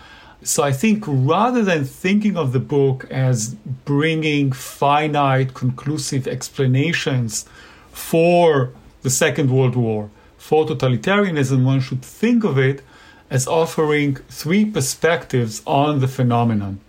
so 0.46 0.62
I 0.62 0.74
think 0.74 1.04
rather 1.08 1.64
than 1.64 1.86
thinking 1.86 2.38
of 2.38 2.54
the 2.54 2.60
book 2.60 3.08
as 3.10 3.56
bringing 3.84 4.52
finite, 4.52 5.56
conclusive 5.56 6.28
explanations 6.28 7.46
for 7.92 8.72
the 9.02 9.10
Second 9.10 9.50
World 9.50 9.76
War, 9.76 10.12
for 10.38 10.64
totalitarianism, 10.68 11.66
one 11.66 11.80
should 11.80 12.04
think 12.04 12.44
of 12.44 12.60
it 12.60 12.84
as 13.32 13.48
offering 13.48 14.18
three 14.30 14.66
perspectives 14.66 15.64
on 15.66 16.00
the 16.00 16.08
phenomenon. 16.08 16.80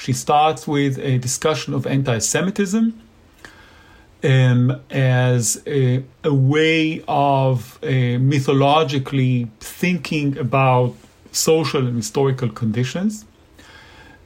She 0.00 0.14
starts 0.14 0.66
with 0.66 0.98
a 0.98 1.18
discussion 1.18 1.74
of 1.74 1.86
anti 1.86 2.18
Semitism 2.20 2.98
um, 4.24 4.80
as 4.90 5.62
a, 5.66 6.02
a, 6.24 6.32
way 6.32 7.04
of 7.06 7.78
uh, 7.82 8.16
mythologically 8.18 9.50
thinking 9.60 10.38
about 10.38 10.94
social 11.32 11.86
and 11.86 11.96
historical 11.96 12.48
conditions. 12.48 13.26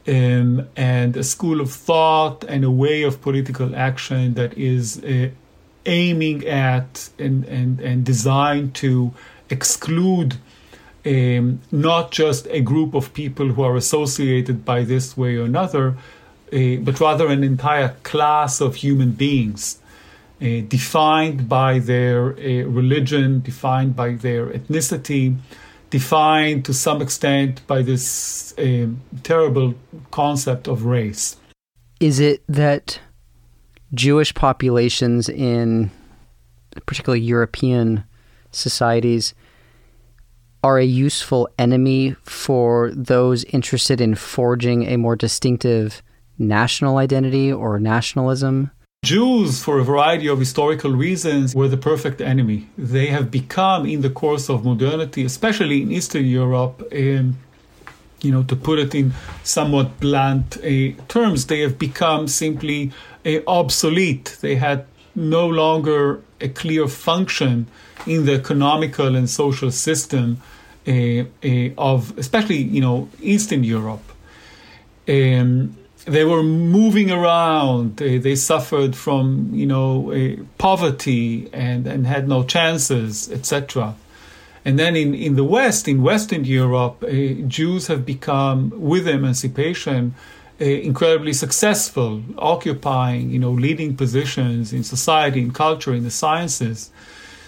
Um, 0.06 0.68
and 0.76 1.16
a 1.16 1.24
school 1.24 1.60
of 1.60 1.72
thought 1.72 2.44
and 2.44 2.62
a 2.64 2.70
way 2.70 3.02
of 3.02 3.20
political 3.20 3.74
action 3.74 4.34
that 4.34 4.56
is 4.56 5.02
uh, 5.02 5.30
aiming 5.86 6.46
at 6.46 7.10
and, 7.18 7.44
and, 7.46 7.80
and 7.80 8.04
designed 8.04 8.76
to 8.76 9.12
exclude 9.50 10.36
um, 11.06 11.60
not 11.70 12.10
just 12.10 12.46
a 12.50 12.60
group 12.60 12.94
of 12.94 13.12
people 13.12 13.48
who 13.48 13.62
are 13.62 13.76
associated 13.76 14.64
by 14.64 14.84
this 14.84 15.16
way 15.16 15.36
or 15.36 15.44
another, 15.44 15.96
uh, 16.52 16.76
but 16.80 17.00
rather 17.00 17.26
an 17.28 17.44
entire 17.44 17.94
class 18.02 18.60
of 18.60 18.76
human 18.76 19.12
beings 19.12 19.78
uh, 20.40 20.60
defined 20.68 21.48
by 21.48 21.78
their 21.78 22.32
uh, 22.32 22.64
religion, 22.68 23.40
defined 23.40 23.94
by 23.96 24.12
their 24.12 24.46
ethnicity, 24.46 25.36
defined 25.90 26.64
to 26.64 26.74
some 26.74 27.00
extent 27.00 27.66
by 27.66 27.82
this 27.82 28.54
um, 28.58 29.00
terrible 29.22 29.74
concept 30.10 30.66
of 30.68 30.84
race. 30.84 31.36
Is 32.00 32.18
it 32.18 32.42
that 32.48 33.00
Jewish 33.94 34.34
populations 34.34 35.28
in 35.28 35.90
particularly 36.86 37.20
European 37.24 38.04
societies 38.50 39.34
are 40.64 40.78
a 40.78 40.84
useful 40.84 41.46
enemy 41.58 42.16
for 42.22 42.90
those 42.94 43.44
interested 43.44 44.00
in 44.00 44.14
forging 44.14 44.86
a 44.86 44.96
more 44.96 45.14
distinctive 45.14 46.02
national 46.38 46.96
identity 46.96 47.52
or 47.52 47.78
nationalism? 47.78 48.70
Jews, 49.04 49.62
for 49.62 49.78
a 49.78 49.84
variety 49.84 50.26
of 50.26 50.38
historical 50.38 50.92
reasons, 50.92 51.54
were 51.54 51.68
the 51.68 51.76
perfect 51.76 52.22
enemy. 52.22 52.66
They 52.78 53.08
have 53.08 53.30
become, 53.30 53.84
in 53.84 54.00
the 54.00 54.08
course 54.08 54.48
of 54.48 54.64
modernity, 54.64 55.22
especially 55.26 55.82
in 55.82 55.92
Eastern 55.92 56.24
Europe, 56.24 56.82
um, 56.90 57.36
you 58.22 58.32
know, 58.32 58.42
to 58.44 58.56
put 58.56 58.78
it 58.78 58.94
in 58.94 59.12
somewhat 59.42 60.00
blunt 60.00 60.56
uh, 60.56 60.92
terms, 61.08 61.44
they 61.44 61.60
have 61.60 61.78
become 61.78 62.26
simply 62.26 62.90
uh, 63.26 63.40
obsolete. 63.46 64.38
They 64.40 64.54
had 64.54 64.86
no 65.14 65.46
longer 65.46 66.22
a 66.40 66.48
clear 66.48 66.88
function 66.88 67.66
in 68.06 68.24
the 68.24 68.32
economical 68.32 69.14
and 69.14 69.28
social 69.28 69.70
system 69.70 70.40
of 70.86 72.18
especially 72.18 72.58
you 72.58 72.80
know 72.80 73.08
Eastern 73.20 73.64
Europe. 73.64 74.02
Um, 75.08 75.76
they 76.06 76.24
were 76.24 76.42
moving 76.42 77.10
around. 77.10 77.96
They, 77.96 78.18
they 78.18 78.36
suffered 78.36 78.94
from 78.94 79.50
you 79.52 79.66
know 79.66 80.12
uh, 80.12 80.42
poverty 80.58 81.48
and, 81.52 81.86
and 81.86 82.06
had 82.06 82.28
no 82.28 82.44
chances, 82.44 83.30
etc. 83.30 83.94
And 84.64 84.78
then 84.78 84.96
in, 84.96 85.14
in 85.14 85.36
the 85.36 85.44
West, 85.44 85.88
in 85.88 86.02
Western 86.02 86.44
Europe, 86.44 87.02
uh, 87.02 87.10
Jews 87.46 87.88
have 87.88 88.06
become, 88.06 88.72
with 88.74 89.06
emancipation, 89.06 90.14
uh, 90.58 90.64
incredibly 90.64 91.34
successful, 91.34 92.22
occupying 92.38 93.30
you 93.30 93.38
know 93.38 93.50
leading 93.50 93.96
positions 93.96 94.72
in 94.72 94.84
society, 94.84 95.40
in 95.40 95.52
culture, 95.52 95.94
in 95.94 96.04
the 96.04 96.10
sciences. 96.10 96.90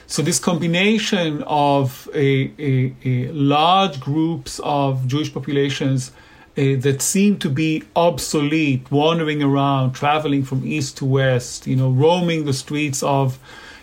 So 0.09 0.23
this 0.23 0.39
combination 0.39 1.43
of 1.47 2.09
a, 2.15 2.53
a, 2.59 2.95
a 3.05 3.33
large 3.33 4.01
groups 4.01 4.61
of 4.63 5.07
Jewish 5.09 5.35
populations 5.35 6.13
uh, 6.57 6.77
that 6.79 7.03
seem 7.03 7.39
to 7.41 7.51
be 7.51 7.83
obsolete, 7.97 8.91
wandering 8.91 9.43
around, 9.43 9.93
traveling 9.93 10.45
from 10.45 10.65
east 10.65 10.97
to 10.99 11.05
west, 11.05 11.67
you 11.67 11.75
know, 11.75 11.91
roaming 11.91 12.45
the 12.45 12.53
streets 12.53 13.03
of, 13.03 13.39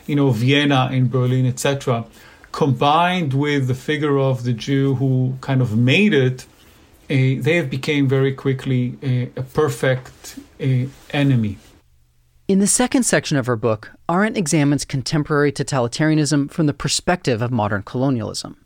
you 0.07 0.15
know, 0.15 0.29
Vienna 0.31 0.89
and 0.91 1.11
Berlin, 1.11 1.45
etc., 1.45 2.05
combined 2.53 3.33
with 3.33 3.67
the 3.67 3.75
figure 3.75 4.17
of 4.17 4.43
the 4.43 4.53
Jew 4.53 4.95
who 4.95 5.35
kind 5.41 5.61
of 5.61 5.77
made 5.77 6.13
it, 6.13 6.45
uh, 7.09 7.41
they 7.43 7.57
have 7.57 7.69
became 7.69 8.07
very 8.07 8.33
quickly 8.33 8.97
a, 9.03 9.23
a 9.35 9.43
perfect 9.43 10.39
uh, 10.61 10.85
enemy. 11.11 11.57
In 12.53 12.59
the 12.59 12.67
second 12.67 13.01
section 13.01 13.35
of 13.35 13.47
her 13.47 13.55
book, 13.55 13.93
Arendt 14.07 14.37
examines 14.37 14.85
contemporary 14.85 15.51
totalitarianism 15.51 16.51
from 16.51 16.67
the 16.67 16.73
perspective 16.75 17.41
of 17.41 17.49
modern 17.49 17.81
colonialism. 17.81 18.57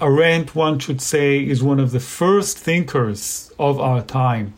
Arendt, 0.00 0.54
one 0.54 0.78
should 0.78 1.00
say, 1.00 1.40
is 1.44 1.60
one 1.60 1.80
of 1.80 1.90
the 1.90 1.98
first 1.98 2.56
thinkers 2.56 3.50
of 3.58 3.80
our 3.80 4.00
time 4.00 4.54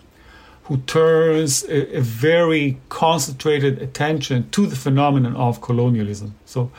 who 0.65 0.77
turns 0.83 1.65
a, 1.65 1.97
a 1.97 2.03
very 2.03 2.77
concentrated 2.91 3.81
attention 3.81 4.51
to 4.51 4.67
the 4.67 4.77
phenomenon 4.77 5.35
of 5.35 5.63
colonialism. 5.63 6.35
So, 6.45 6.71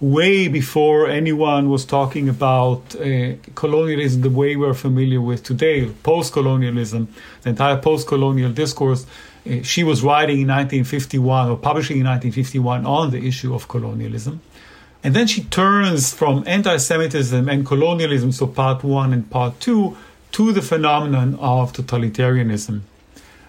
way 0.00 0.48
before 0.48 1.08
anyone 1.08 1.70
was 1.70 1.84
talking 1.84 2.28
about 2.28 2.96
uh, 2.96 3.34
colonialism 3.54 4.22
the 4.22 4.30
way 4.30 4.56
we're 4.56 4.74
familiar 4.74 5.20
with 5.20 5.44
today, 5.44 5.88
post 6.02 6.32
colonialism, 6.32 7.06
the 7.42 7.50
entire 7.50 7.76
post 7.76 8.08
colonial 8.08 8.50
discourse 8.50 9.06
she 9.62 9.82
was 9.82 10.02
writing 10.02 10.40
in 10.40 10.48
1951 10.48 11.50
or 11.50 11.56
publishing 11.56 11.98
in 11.98 12.06
1951 12.06 12.86
on 12.86 13.10
the 13.10 13.26
issue 13.26 13.54
of 13.54 13.68
colonialism. 13.68 14.40
And 15.04 15.14
then 15.14 15.26
she 15.26 15.42
turns 15.44 16.14
from 16.14 16.44
anti 16.46 16.76
Semitism 16.76 17.48
and 17.48 17.66
colonialism, 17.66 18.30
so 18.32 18.46
part 18.46 18.84
one 18.84 19.12
and 19.12 19.28
part 19.28 19.58
two, 19.58 19.96
to 20.32 20.52
the 20.52 20.62
phenomenon 20.62 21.34
of 21.40 21.72
totalitarianism, 21.72 22.82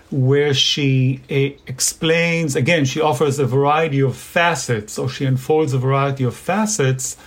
where 0.09 0.53
she 0.53 1.21
uh, 1.29 1.55
explains 1.67 2.55
again, 2.55 2.85
she 2.85 2.99
offers 2.99 3.37
a 3.37 3.45
variety 3.45 4.01
of 4.01 4.17
facets, 4.17 4.97
or 4.97 5.07
she 5.07 5.25
unfolds 5.25 5.73
a 5.73 5.77
variety 5.77 6.23
of 6.23 6.35
facets 6.35 7.17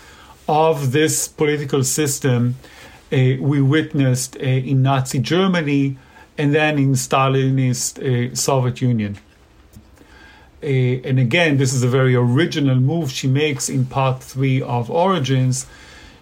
of 0.49 0.93
this 0.93 1.29
political 1.29 1.85
system 1.85 2.57
uh, 3.13 3.39
we 3.41 3.61
witnessed 3.61 4.37
uh, 4.37 4.41
in 4.41 4.83
Nazi 4.83 5.21
Germany 5.21 5.97
and 6.39 6.55
then 6.55 6.79
in 6.79 6.93
Stalinist 6.93 7.99
uh, 7.99 8.35
Soviet 8.35 8.81
Union. 8.81 9.19
Uh, 10.63 10.67
and 10.67 11.19
again, 11.19 11.59
this 11.59 11.73
is 11.73 11.83
a 11.83 11.89
very 11.89 12.15
original 12.15 12.77
move 12.77 13.11
she 13.11 13.29
makes 13.29 13.69
in 13.69 13.87
part 13.87 14.23
three 14.23 14.63
of 14.63 14.91
Origins. 14.91 15.67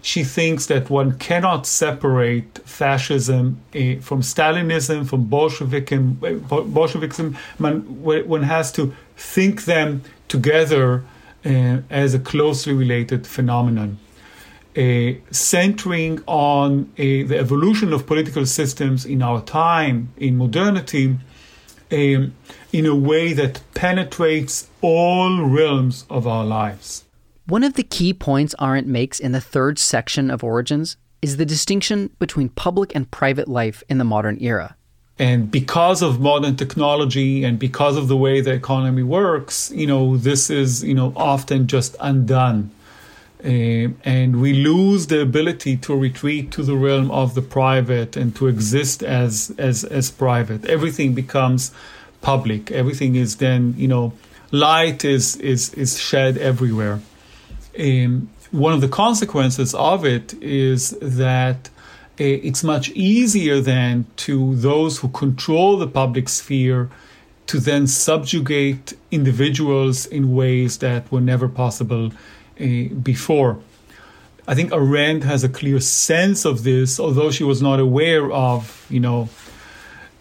She 0.01 0.23
thinks 0.23 0.67
that 0.67 0.89
one 0.89 1.17
cannot 1.17 1.65
separate 1.65 2.59
fascism 2.65 3.61
uh, 3.73 3.95
from 4.01 4.21
Stalinism, 4.21 5.07
from 5.07 5.21
uh, 5.21 5.25
Bolshevikism. 5.25 7.37
Man, 7.57 8.03
one 8.03 8.43
has 8.43 8.71
to 8.73 8.93
think 9.17 9.65
them 9.65 10.03
together 10.27 11.03
uh, 11.45 11.77
as 11.89 12.13
a 12.13 12.19
closely 12.19 12.73
related 12.73 13.25
phenomenon 13.25 13.97
centering 15.31 16.21
on 16.27 16.91
uh, 16.93 16.95
the 16.97 17.37
evolution 17.37 17.93
of 17.93 18.05
political 18.05 18.45
systems 18.45 19.05
in 19.05 19.21
our 19.21 19.41
time, 19.41 20.09
in 20.17 20.37
modernity, 20.37 21.17
um, 21.91 22.33
in 22.73 22.85
a 22.85 22.95
way 22.95 23.31
that 23.33 23.61
penetrates 23.73 24.67
all 24.81 25.41
realms 25.41 26.05
of 26.09 26.27
our 26.27 26.43
lives. 26.43 27.05
One 27.47 27.63
of 27.63 27.75
the 27.75 27.83
key 27.83 28.13
points 28.13 28.55
Arendt 28.59 28.87
makes 28.87 29.19
in 29.19 29.31
the 29.31 29.39
third 29.39 29.79
section 29.79 30.29
of 30.29 30.43
Origins 30.43 30.97
is 31.21 31.37
the 31.37 31.45
distinction 31.45 32.09
between 32.19 32.49
public 32.49 32.93
and 32.95 33.09
private 33.09 33.47
life 33.47 33.83
in 33.87 33.97
the 33.97 34.03
modern 34.03 34.37
era. 34.41 34.75
And 35.17 35.49
because 35.49 36.01
of 36.01 36.19
modern 36.19 36.57
technology 36.57 37.45
and 37.45 37.57
because 37.57 37.95
of 37.95 38.09
the 38.09 38.17
way 38.17 38.41
the 38.41 38.51
economy 38.51 39.03
works, 39.03 39.71
you 39.71 39.87
know, 39.87 40.17
this 40.17 40.49
is, 40.49 40.83
you 40.83 40.93
know, 40.93 41.13
often 41.15 41.67
just 41.67 41.95
undone 42.01 42.71
uh, 42.71 42.74
and 43.45 44.41
we 44.41 44.53
lose 44.53 45.07
the 45.07 45.21
ability 45.21 45.77
to 45.77 45.95
retreat 45.95 46.51
to 46.51 46.63
the 46.63 46.75
realm 46.75 47.11
of 47.11 47.35
the 47.35 47.41
private 47.41 48.17
and 48.17 48.35
to 48.35 48.47
exist 48.47 49.03
as 49.03 49.53
as 49.57 49.83
as 49.83 50.09
private. 50.09 50.65
Everything 50.65 51.13
becomes 51.13 51.71
public. 52.21 52.71
Everything 52.71 53.15
is 53.15 53.35
then 53.35 53.75
you 53.77 53.87
know 53.87 54.13
light 54.51 55.05
is 55.05 55.35
is 55.37 55.73
is 55.75 55.99
shed 55.99 56.37
everywhere. 56.37 57.01
Um, 57.79 58.29
one 58.51 58.73
of 58.73 58.81
the 58.81 58.87
consequences 58.87 59.75
of 59.75 60.05
it 60.05 60.33
is 60.41 60.91
that 61.01 61.69
uh, 62.19 62.23
it's 62.23 62.63
much 62.63 62.89
easier 62.91 63.59
then 63.59 64.05
to 64.15 64.55
those 64.55 64.99
who 64.99 65.09
control 65.09 65.77
the 65.77 65.87
public 65.87 66.29
sphere 66.29 66.89
to 67.47 67.59
then 67.59 67.85
subjugate 67.85 68.97
individuals 69.11 70.07
in 70.07 70.33
ways 70.33 70.79
that 70.79 71.11
were 71.11 71.21
never 71.21 71.47
possible 71.47 72.07
uh, 72.07 72.34
before. 72.57 73.59
I 74.47 74.53
think 74.53 74.71
Arendt 74.71 75.23
has 75.23 75.43
a 75.43 75.49
clear 75.49 75.79
sense 75.79 76.45
of 76.45 76.63
this, 76.63 76.99
although 76.99 77.31
she 77.31 77.43
was 77.43 77.61
not 77.61 77.79
aware 77.79 78.31
of, 78.31 78.85
you 78.89 78.99
know, 78.99 79.29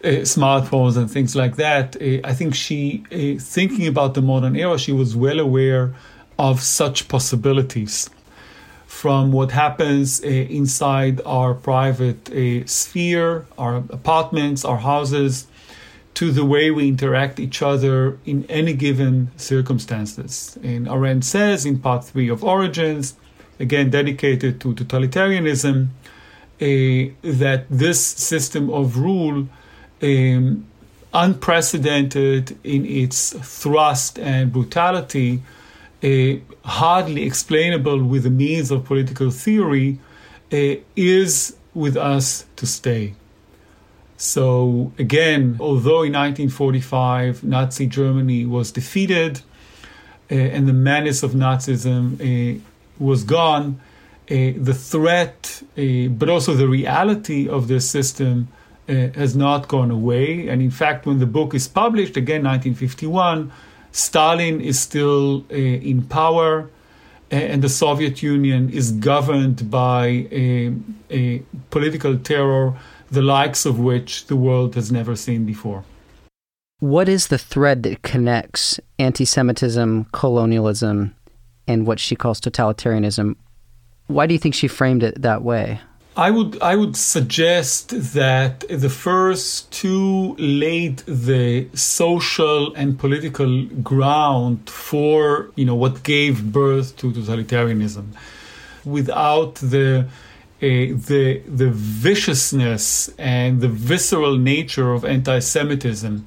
uh, 0.02 0.08
smartphones 0.22 0.96
and 0.96 1.10
things 1.10 1.36
like 1.36 1.56
that. 1.56 1.96
Uh, 1.96 2.20
I 2.24 2.32
think 2.32 2.54
she, 2.54 3.04
uh, 3.12 3.40
thinking 3.40 3.86
about 3.86 4.14
the 4.14 4.22
modern 4.22 4.56
era, 4.56 4.78
she 4.78 4.92
was 4.92 5.14
well 5.14 5.40
aware 5.40 5.94
of 6.38 6.62
such 6.62 7.08
possibilities 7.08 8.10
from 8.86 9.32
what 9.32 9.50
happens 9.50 10.22
uh, 10.22 10.26
inside 10.26 11.20
our 11.26 11.52
private 11.52 12.30
uh, 12.30 12.66
sphere, 12.66 13.46
our 13.58 13.76
apartments, 13.76 14.64
our 14.64 14.78
houses, 14.78 15.46
to 16.14 16.30
the 16.30 16.44
way 16.44 16.70
we 16.70 16.88
interact 16.88 17.40
each 17.40 17.60
other 17.60 18.18
in 18.24 18.44
any 18.48 18.72
given 18.72 19.30
circumstances. 19.36 20.56
And 20.62 20.88
Arendt 20.88 21.24
says 21.24 21.66
in 21.66 21.80
part 21.80 22.04
three 22.04 22.28
of 22.28 22.44
Origins, 22.44 23.14
again 23.58 23.90
dedicated 23.90 24.60
to 24.60 24.74
totalitarianism, 24.74 25.88
uh, 26.60 27.12
that 27.22 27.66
this 27.68 28.00
system 28.00 28.70
of 28.70 28.96
rule, 28.98 29.48
um, 30.02 30.66
unprecedented 31.12 32.58
in 32.64 32.84
its 32.86 33.32
thrust 33.62 34.18
and 34.18 34.52
brutality, 34.52 35.42
uh, 36.02 36.34
hardly 36.64 37.24
explainable 37.24 38.02
with 38.04 38.22
the 38.22 38.30
means 38.30 38.70
of 38.70 38.84
political 38.84 39.30
theory, 39.30 39.98
uh, 40.52 40.76
is 40.94 41.56
with 41.72 41.96
us 41.96 42.44
to 42.56 42.66
stay. 42.66 43.14
So, 44.16 44.92
again, 44.98 45.56
although 45.60 46.02
in 46.02 46.12
1945 46.12 47.42
Nazi 47.42 47.86
Germany 47.86 48.46
was 48.46 48.70
defeated 48.70 49.40
uh, 50.30 50.34
and 50.34 50.68
the 50.68 50.72
menace 50.72 51.22
of 51.22 51.32
Nazism 51.32 52.20
uh, 52.20 52.60
was 52.98 53.24
gone, 53.24 53.80
uh, 54.30 54.56
the 54.56 54.72
threat, 54.74 55.62
but 55.74 56.28
also 56.30 56.54
the 56.54 56.68
reality 56.68 57.48
of 57.48 57.68
this 57.68 57.88
system 57.90 58.48
has 58.86 59.34
not 59.34 59.68
gone 59.68 59.90
away. 59.90 60.48
And 60.48 60.62
in 60.62 60.70
fact, 60.70 61.06
when 61.06 61.18
the 61.18 61.26
book 61.26 61.54
is 61.54 61.68
published, 61.68 62.16
again, 62.16 62.44
1951, 62.44 63.52
Stalin 63.92 64.60
is 64.60 64.78
still 64.78 65.44
in 65.50 66.02
power 66.02 66.70
and 67.30 67.62
the 67.62 67.68
Soviet 67.68 68.22
Union 68.22 68.70
is 68.70 68.92
governed 68.92 69.70
by 69.70 70.06
a, 70.30 70.72
a 71.10 71.42
political 71.70 72.18
terror 72.18 72.78
the 73.10 73.22
likes 73.22 73.66
of 73.66 73.78
which 73.78 74.26
the 74.26 74.36
world 74.36 74.74
has 74.74 74.90
never 74.90 75.16
seen 75.16 75.44
before. 75.44 75.84
What 76.80 77.08
is 77.08 77.28
the 77.28 77.38
thread 77.38 77.82
that 77.84 78.02
connects 78.02 78.78
anti 78.98 79.24
Semitism, 79.24 80.06
colonialism, 80.12 81.14
and 81.66 81.86
what 81.86 81.98
she 81.98 82.16
calls 82.16 82.40
totalitarianism? 82.40 83.36
Why 84.06 84.26
do 84.26 84.34
you 84.34 84.38
think 84.38 84.54
she 84.54 84.68
framed 84.68 85.02
it 85.02 85.22
that 85.22 85.42
way? 85.42 85.80
I 86.16 86.30
would 86.30 86.62
I 86.62 86.76
would 86.76 86.96
suggest 86.96 87.88
that 88.14 88.64
the 88.68 88.88
first 88.88 89.72
two 89.72 90.36
laid 90.36 90.98
the 90.98 91.66
social 91.74 92.72
and 92.74 92.96
political 92.98 93.64
ground 93.82 94.70
for 94.70 95.50
you 95.56 95.64
know 95.64 95.74
what 95.74 96.04
gave 96.04 96.52
birth 96.52 96.96
to 96.98 97.10
totalitarianism. 97.10 98.14
Without 98.84 99.56
the 99.56 100.06
the 100.64 101.42
the 101.46 101.70
viciousness 101.70 103.08
and 103.18 103.60
the 103.60 103.68
visceral 103.68 104.36
nature 104.36 104.92
of 104.92 105.04
anti-Semitism, 105.04 106.26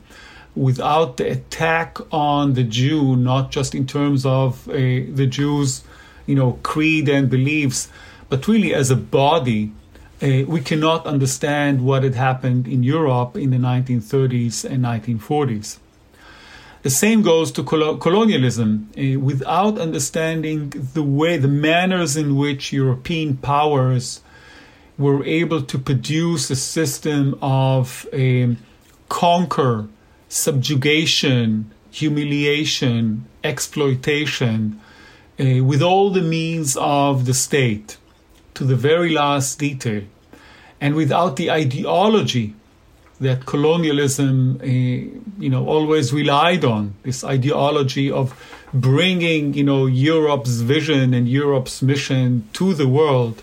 without 0.55 1.17
the 1.17 1.31
attack 1.31 1.97
on 2.11 2.53
the 2.53 2.63
Jew, 2.63 3.15
not 3.15 3.51
just 3.51 3.75
in 3.75 3.85
terms 3.85 4.25
of 4.25 4.67
uh, 4.69 4.73
the 4.73 5.27
Jews, 5.29 5.83
you 6.25 6.35
know, 6.35 6.59
creed 6.63 7.07
and 7.09 7.29
beliefs, 7.29 7.89
but 8.29 8.47
really 8.47 8.73
as 8.73 8.91
a 8.91 8.95
body, 8.95 9.71
uh, 10.21 10.43
we 10.47 10.61
cannot 10.61 11.05
understand 11.05 11.85
what 11.85 12.03
had 12.03 12.15
happened 12.15 12.67
in 12.67 12.83
Europe 12.83 13.35
in 13.37 13.51
the 13.51 13.57
1930s 13.57 14.65
and 14.65 14.83
1940s. 14.83 15.77
The 16.83 16.89
same 16.89 17.21
goes 17.21 17.51
to 17.53 17.63
colonialism. 17.63 18.89
Uh, 18.97 19.19
without 19.19 19.77
understanding 19.77 20.69
the 20.93 21.03
way, 21.03 21.37
the 21.37 21.47
manners 21.47 22.15
in 22.15 22.35
which 22.35 22.71
European 22.71 23.37
powers 23.37 24.21
were 24.97 25.23
able 25.25 25.61
to 25.61 25.77
produce 25.77 26.49
a 26.49 26.55
system 26.55 27.37
of 27.41 28.07
um, 28.13 28.57
conquer, 29.09 29.87
subjugation, 30.27 31.71
humiliation, 31.91 33.25
exploitation, 33.43 34.79
uh, 35.39 35.63
with 35.63 35.81
all 35.81 36.09
the 36.09 36.21
means 36.21 36.75
of 36.77 37.25
the 37.25 37.33
state 37.33 37.97
to 38.55 38.63
the 38.63 38.75
very 38.75 39.11
last 39.11 39.59
detail, 39.59 40.03
and 40.81 40.95
without 40.95 41.35
the 41.35 41.51
ideology 41.51 42.55
that 43.19 43.45
colonialism, 43.45 44.59
uh, 44.61 44.65
you 44.65 45.49
know, 45.49 45.65
always 45.67 46.13
relied 46.13 46.63
on 46.63 46.93
this 47.03 47.23
ideology 47.23 48.11
of 48.11 48.33
bringing, 48.73 49.53
you 49.53 49.63
know, 49.63 49.85
Europe's 49.85 50.61
vision 50.61 51.13
and 51.13 51.27
Europe's 51.27 51.81
mission 51.81 52.47
to 52.53 52.73
the 52.73 52.87
world 52.87 53.41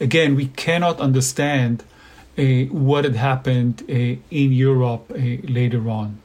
again, 0.00 0.36
we 0.36 0.46
cannot 0.48 1.00
understand 1.00 1.84
uh, 2.38 2.42
what 2.70 3.04
had 3.04 3.16
happened 3.16 3.82
uh, 3.88 3.92
in 4.30 4.52
Europe 4.52 5.10
uh, 5.10 5.16
later 5.50 5.88
on. 5.90 6.18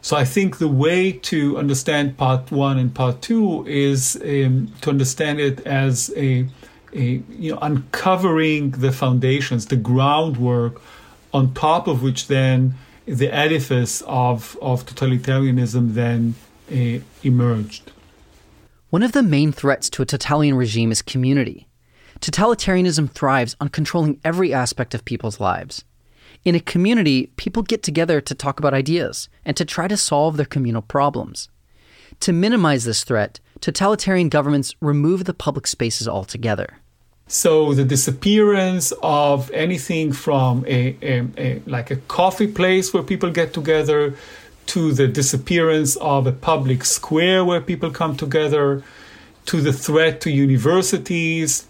So 0.00 0.16
I 0.16 0.24
think 0.24 0.58
the 0.58 0.68
way 0.68 1.12
to 1.12 1.56
understand 1.58 2.16
part 2.16 2.50
one 2.50 2.76
and 2.76 2.92
part 2.92 3.22
two 3.22 3.64
is 3.68 4.16
um, 4.16 4.72
to 4.80 4.90
understand 4.90 5.38
it 5.38 5.60
as 5.64 6.12
a, 6.16 6.48
a, 6.92 7.22
you 7.30 7.52
know 7.52 7.58
uncovering 7.62 8.72
the 8.72 8.90
foundations, 8.90 9.66
the 9.66 9.76
groundwork, 9.76 10.80
on 11.32 11.54
top 11.54 11.86
of 11.86 12.02
which 12.02 12.26
then 12.26 12.74
the 13.06 13.32
edifice 13.32 14.02
of 14.08 14.58
of 14.60 14.84
totalitarianism 14.86 15.94
then 15.94 16.34
uh, 16.72 16.98
emerged. 17.22 17.92
One 18.90 19.04
of 19.04 19.12
the 19.12 19.22
main 19.22 19.52
threats 19.52 19.88
to 19.90 20.02
a 20.02 20.04
totalitarian 20.04 20.56
regime 20.56 20.90
is 20.90 21.00
community. 21.00 21.68
Totalitarianism 22.22 23.10
thrives 23.10 23.56
on 23.60 23.68
controlling 23.68 24.20
every 24.24 24.54
aspect 24.54 24.94
of 24.94 25.04
people's 25.04 25.40
lives. 25.40 25.84
In 26.44 26.54
a 26.54 26.60
community, 26.60 27.32
people 27.36 27.64
get 27.64 27.82
together 27.82 28.20
to 28.20 28.32
talk 28.32 28.60
about 28.60 28.72
ideas 28.72 29.28
and 29.44 29.56
to 29.56 29.64
try 29.64 29.88
to 29.88 29.96
solve 29.96 30.36
their 30.36 30.46
communal 30.46 30.82
problems. 30.82 31.48
To 32.20 32.32
minimize 32.32 32.84
this 32.84 33.02
threat, 33.02 33.40
totalitarian 33.60 34.28
governments 34.28 34.72
remove 34.80 35.24
the 35.24 35.34
public 35.34 35.66
spaces 35.66 36.06
altogether. 36.06 36.78
So 37.26 37.74
the 37.74 37.84
disappearance 37.84 38.92
of 39.02 39.50
anything 39.50 40.12
from 40.12 40.64
a, 40.68 40.96
a, 41.02 41.26
a, 41.36 41.62
like 41.66 41.90
a 41.90 41.96
coffee 41.96 42.46
place 42.46 42.94
where 42.94 43.02
people 43.02 43.30
get 43.30 43.52
together 43.52 44.14
to 44.66 44.92
the 44.92 45.08
disappearance 45.08 45.96
of 45.96 46.28
a 46.28 46.32
public 46.32 46.84
square 46.84 47.44
where 47.44 47.60
people 47.60 47.90
come 47.90 48.16
together 48.16 48.84
to 49.46 49.60
the 49.60 49.72
threat 49.72 50.20
to 50.20 50.30
universities 50.30 51.66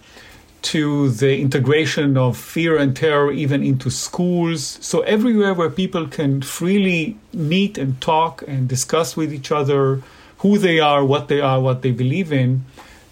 to 0.62 1.10
the 1.10 1.40
integration 1.40 2.16
of 2.16 2.36
fear 2.36 2.76
and 2.76 2.96
terror 2.96 3.32
even 3.32 3.62
into 3.62 3.90
schools. 3.90 4.78
So, 4.80 5.00
everywhere 5.02 5.54
where 5.54 5.70
people 5.70 6.06
can 6.06 6.42
freely 6.42 7.18
meet 7.32 7.78
and 7.78 8.00
talk 8.00 8.42
and 8.46 8.68
discuss 8.68 9.16
with 9.16 9.32
each 9.32 9.50
other 9.52 10.02
who 10.38 10.58
they 10.58 10.80
are, 10.80 11.04
what 11.04 11.28
they 11.28 11.40
are, 11.40 11.60
what 11.60 11.82
they 11.82 11.92
believe 11.92 12.32
in, 12.32 12.64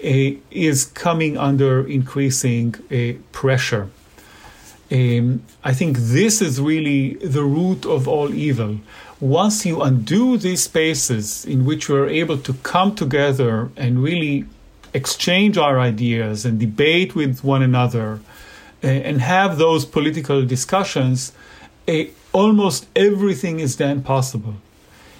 uh, 0.02 0.36
is 0.50 0.84
coming 0.84 1.36
under 1.36 1.86
increasing 1.86 2.74
uh, 2.90 3.20
pressure. 3.32 3.88
Um, 4.90 5.42
I 5.62 5.72
think 5.72 5.98
this 5.98 6.42
is 6.42 6.60
really 6.60 7.14
the 7.14 7.44
root 7.44 7.86
of 7.86 8.08
all 8.08 8.34
evil. 8.34 8.80
Once 9.20 9.64
you 9.64 9.82
undo 9.82 10.36
these 10.36 10.64
spaces 10.64 11.44
in 11.44 11.64
which 11.64 11.88
we're 11.88 12.08
able 12.08 12.38
to 12.38 12.54
come 12.54 12.94
together 12.94 13.70
and 13.76 14.02
really 14.02 14.46
exchange 14.94 15.56
our 15.56 15.78
ideas 15.78 16.44
and 16.44 16.58
debate 16.58 17.14
with 17.14 17.44
one 17.44 17.62
another 17.62 18.20
uh, 18.82 18.86
and 18.86 19.20
have 19.20 19.58
those 19.58 19.84
political 19.84 20.44
discussions, 20.44 21.32
uh, 21.88 22.04
almost 22.32 22.86
everything 22.96 23.60
is 23.60 23.76
then 23.76 24.02
possible. 24.02 24.54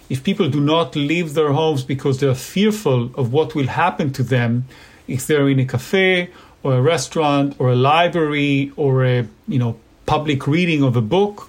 If 0.09 0.25
people 0.25 0.49
do 0.49 0.61
not 0.61 0.97
leave 0.97 1.35
their 1.35 1.53
homes 1.53 1.85
because 1.85 2.19
they're 2.19 2.35
fearful 2.35 3.11
of 3.15 3.33
what 3.33 3.55
will 3.55 3.69
happen 3.69 4.13
to 4.15 4.23
them, 4.23 4.65
if 5.07 5.27
they're 5.27 5.49
in 5.49 5.61
a 5.61 5.65
cafe 5.65 6.31
or 6.63 6.75
a 6.75 6.83
restaurant 6.83 7.55
or 7.59 7.71
a 7.71 7.77
library 7.77 8.73
or 8.77 9.05
a 9.05 9.27
you 9.47 9.59
know 9.59 9.79
public 10.07 10.47
reading 10.47 10.83
of 10.83 10.97
a 10.97 11.01
book, 11.01 11.49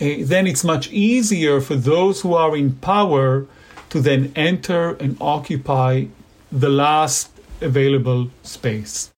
uh, 0.00 0.06
then 0.20 0.46
it's 0.46 0.64
much 0.64 0.90
easier 0.90 1.60
for 1.60 1.76
those 1.76 2.22
who 2.22 2.34
are 2.34 2.56
in 2.56 2.72
power 2.76 3.46
to 3.90 4.00
then 4.00 4.32
enter 4.36 4.94
and 4.94 5.16
occupy 5.20 6.04
the 6.50 6.68
last 6.68 7.30
available 7.60 8.30
space. 8.42 9.10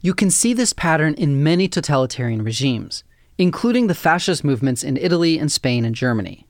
You 0.00 0.14
can 0.14 0.30
see 0.30 0.52
this 0.52 0.72
pattern 0.72 1.14
in 1.14 1.42
many 1.42 1.68
totalitarian 1.68 2.42
regimes, 2.42 3.04
including 3.38 3.86
the 3.86 3.94
fascist 3.94 4.44
movements 4.44 4.82
in 4.82 4.96
Italy 4.96 5.38
and 5.38 5.50
Spain 5.50 5.84
and 5.84 5.94
Germany. 5.94 6.46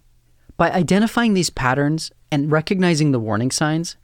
By 0.56 0.70
identifying 0.70 1.34
these 1.34 1.50
patterns 1.50 2.10
and 2.30 2.50
recognizing 2.50 3.12
the 3.12 3.20
warning 3.20 3.50
signs, 3.50 3.96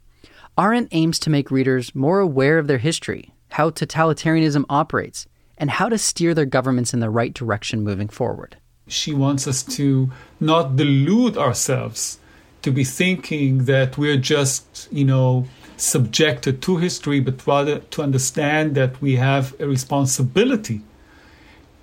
Arendt 0.57 0.89
aims 0.91 1.19
to 1.19 1.29
make 1.29 1.51
readers 1.51 1.95
more 1.95 2.19
aware 2.19 2.57
of 2.57 2.67
their 2.67 2.77
history 2.77 3.33
how 3.51 3.69
totalitarianism 3.69 4.65
operates, 4.69 5.27
and 5.57 5.69
how 5.69 5.89
to 5.89 5.97
steer 5.97 6.33
their 6.33 6.45
governments 6.45 6.93
in 6.93 6.99
the 6.99 7.09
right 7.09 7.33
direction 7.33 7.83
moving 7.83 8.07
forward. 8.07 8.57
She 8.87 9.13
wants 9.13 9.47
us 9.47 9.61
to 9.75 10.09
not 10.39 10.75
delude 10.75 11.37
ourselves, 11.37 12.19
to 12.61 12.71
be 12.71 12.83
thinking 12.83 13.65
that 13.65 13.97
we're 13.97 14.17
just, 14.17 14.87
you 14.91 15.05
know, 15.05 15.47
subjected 15.81 16.61
to 16.61 16.77
history, 16.77 17.19
but 17.19 17.45
rather 17.47 17.79
to 17.79 18.01
understand 18.01 18.75
that 18.75 19.01
we 19.01 19.15
have 19.15 19.59
a 19.59 19.67
responsibility 19.67 20.81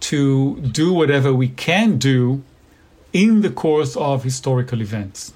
to 0.00 0.60
do 0.60 0.92
whatever 0.92 1.34
we 1.34 1.48
can 1.48 1.98
do 1.98 2.42
in 3.12 3.40
the 3.40 3.50
course 3.50 3.96
of 3.96 4.22
historical 4.22 4.80
events. 4.80 5.32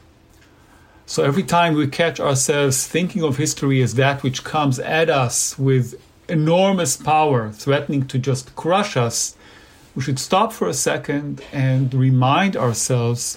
So 1.07 1.25
every 1.25 1.42
time 1.42 1.75
we 1.75 1.88
catch 1.88 2.20
ourselves 2.20 2.87
thinking 2.87 3.22
of 3.22 3.37
history 3.37 3.83
as 3.83 3.94
that 3.94 4.22
which 4.22 4.44
comes 4.44 4.79
at 4.79 5.11
us 5.11 5.59
with 5.59 6.01
enormous 6.29 6.96
power, 6.96 7.51
threatening 7.51 8.07
to 8.07 8.18
just 8.18 8.55
crush 8.57 8.96
us, 8.96 9.37
we 9.94 10.03
should 10.03 10.18
stop 10.18 10.53
for 10.53 10.68
a 10.68 10.75
second 10.75 11.42
and 11.53 11.92
remind 11.92 12.57
ourselves 12.57 13.37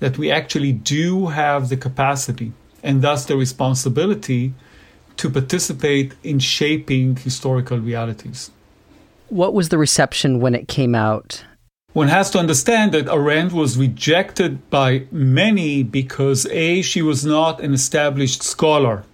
that 0.00 0.16
we 0.18 0.30
actually 0.30 0.72
do 0.72 1.26
have 1.28 1.70
the 1.70 1.76
capacity 1.76 2.52
and 2.88 3.02
thus 3.02 3.26
the 3.26 3.36
responsibility 3.36 4.54
to 5.18 5.28
participate 5.28 6.14
in 6.24 6.38
shaping 6.38 7.16
historical 7.16 7.78
realities. 7.78 8.50
What 9.28 9.52
was 9.52 9.68
the 9.68 9.76
reception 9.76 10.40
when 10.40 10.54
it 10.54 10.68
came 10.68 10.94
out? 10.94 11.44
One 11.92 12.08
has 12.08 12.30
to 12.30 12.38
understand 12.38 12.92
that 12.92 13.08
Arendt 13.08 13.52
was 13.52 13.76
rejected 13.76 14.70
by 14.70 15.06
many 15.12 15.82
because 15.82 16.46
A, 16.46 16.80
she 16.80 17.02
was 17.02 17.26
not 17.26 17.60
an 17.60 17.74
established 17.74 18.42
scholar, 18.42 19.04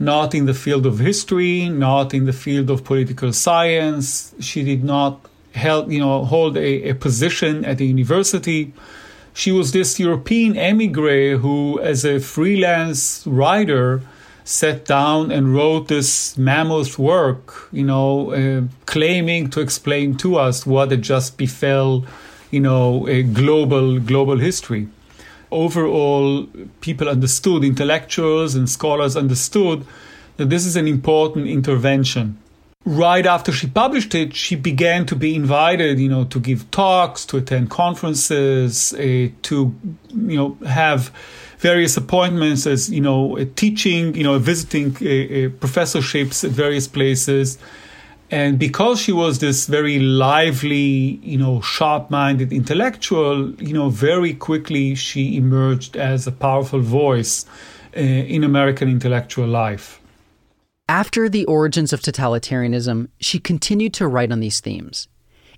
not 0.00 0.34
in 0.34 0.46
the 0.46 0.54
field 0.54 0.84
of 0.84 0.98
history, 0.98 1.68
not 1.68 2.12
in 2.12 2.24
the 2.24 2.32
field 2.32 2.68
of 2.68 2.82
political 2.82 3.32
science. 3.32 4.34
She 4.40 4.64
did 4.64 4.82
not 4.82 5.24
held, 5.54 5.92
you 5.92 6.00
know, 6.00 6.24
hold 6.24 6.56
a, 6.56 6.90
a 6.90 6.94
position 6.94 7.64
at 7.64 7.78
the 7.78 7.86
university. 7.86 8.72
She 9.38 9.52
was 9.52 9.70
this 9.70 10.00
European 10.00 10.56
emigre 10.56 11.38
who, 11.38 11.78
as 11.78 12.04
a 12.04 12.18
freelance 12.18 13.24
writer, 13.24 14.02
sat 14.42 14.84
down 14.84 15.30
and 15.30 15.54
wrote 15.54 15.86
this 15.86 16.36
mammoth 16.36 16.98
work, 16.98 17.68
you 17.70 17.84
know, 17.84 18.32
uh, 18.32 18.62
claiming 18.86 19.48
to 19.50 19.60
explain 19.60 20.16
to 20.16 20.34
us 20.34 20.66
what 20.66 20.90
had 20.90 21.02
just 21.02 21.36
befell, 21.36 22.04
you 22.50 22.58
know, 22.58 23.06
a 23.06 23.22
global 23.22 24.00
global 24.00 24.38
history. 24.38 24.88
Overall, 25.52 26.48
people 26.80 27.08
understood, 27.08 27.62
intellectuals 27.62 28.56
and 28.56 28.68
scholars 28.68 29.16
understood 29.16 29.86
that 30.36 30.50
this 30.50 30.66
is 30.66 30.74
an 30.74 30.88
important 30.88 31.46
intervention. 31.46 32.38
Right 32.84 33.26
after 33.26 33.52
she 33.52 33.66
published 33.66 34.14
it, 34.14 34.34
she 34.34 34.56
began 34.56 35.04
to 35.06 35.14
be 35.14 35.34
invited, 35.34 35.98
you 35.98 36.08
know, 36.08 36.24
to 36.24 36.40
give 36.40 36.70
talks, 36.70 37.26
to 37.26 37.36
attend 37.36 37.68
conferences, 37.68 38.94
uh, 38.94 39.28
to, 39.42 39.74
you 40.14 40.36
know, 40.36 40.56
have 40.66 41.12
various 41.58 41.98
appointments 41.98 42.66
as 42.66 42.88
you 42.88 43.00
know 43.00 43.36
teaching 43.56 44.14
you 44.14 44.22
know 44.22 44.38
visiting 44.38 44.96
uh, 45.02 45.08
uh, 45.08 45.48
professorships 45.60 46.44
at 46.44 46.50
various 46.50 46.88
places. 46.88 47.58
And 48.30 48.58
because 48.58 49.00
she 49.00 49.12
was 49.12 49.38
this 49.38 49.66
very 49.66 49.98
lively 49.98 51.20
you 51.22 51.36
know 51.36 51.60
sharp-minded 51.60 52.52
intellectual 52.52 53.52
you 53.60 53.74
know 53.74 53.90
very 53.90 54.32
quickly 54.32 54.94
she 54.94 55.36
emerged 55.36 55.96
as 55.96 56.26
a 56.26 56.32
powerful 56.32 56.80
voice 56.80 57.44
uh, 57.96 58.00
in 58.00 58.44
american 58.44 58.88
intellectual 58.88 59.48
life 59.48 60.00
after 60.88 61.28
the 61.28 61.44
origins 61.44 61.92
of 61.92 62.00
totalitarianism 62.00 63.08
she 63.20 63.38
continued 63.38 63.94
to 63.94 64.08
write 64.08 64.32
on 64.32 64.40
these 64.40 64.60
themes 64.60 65.08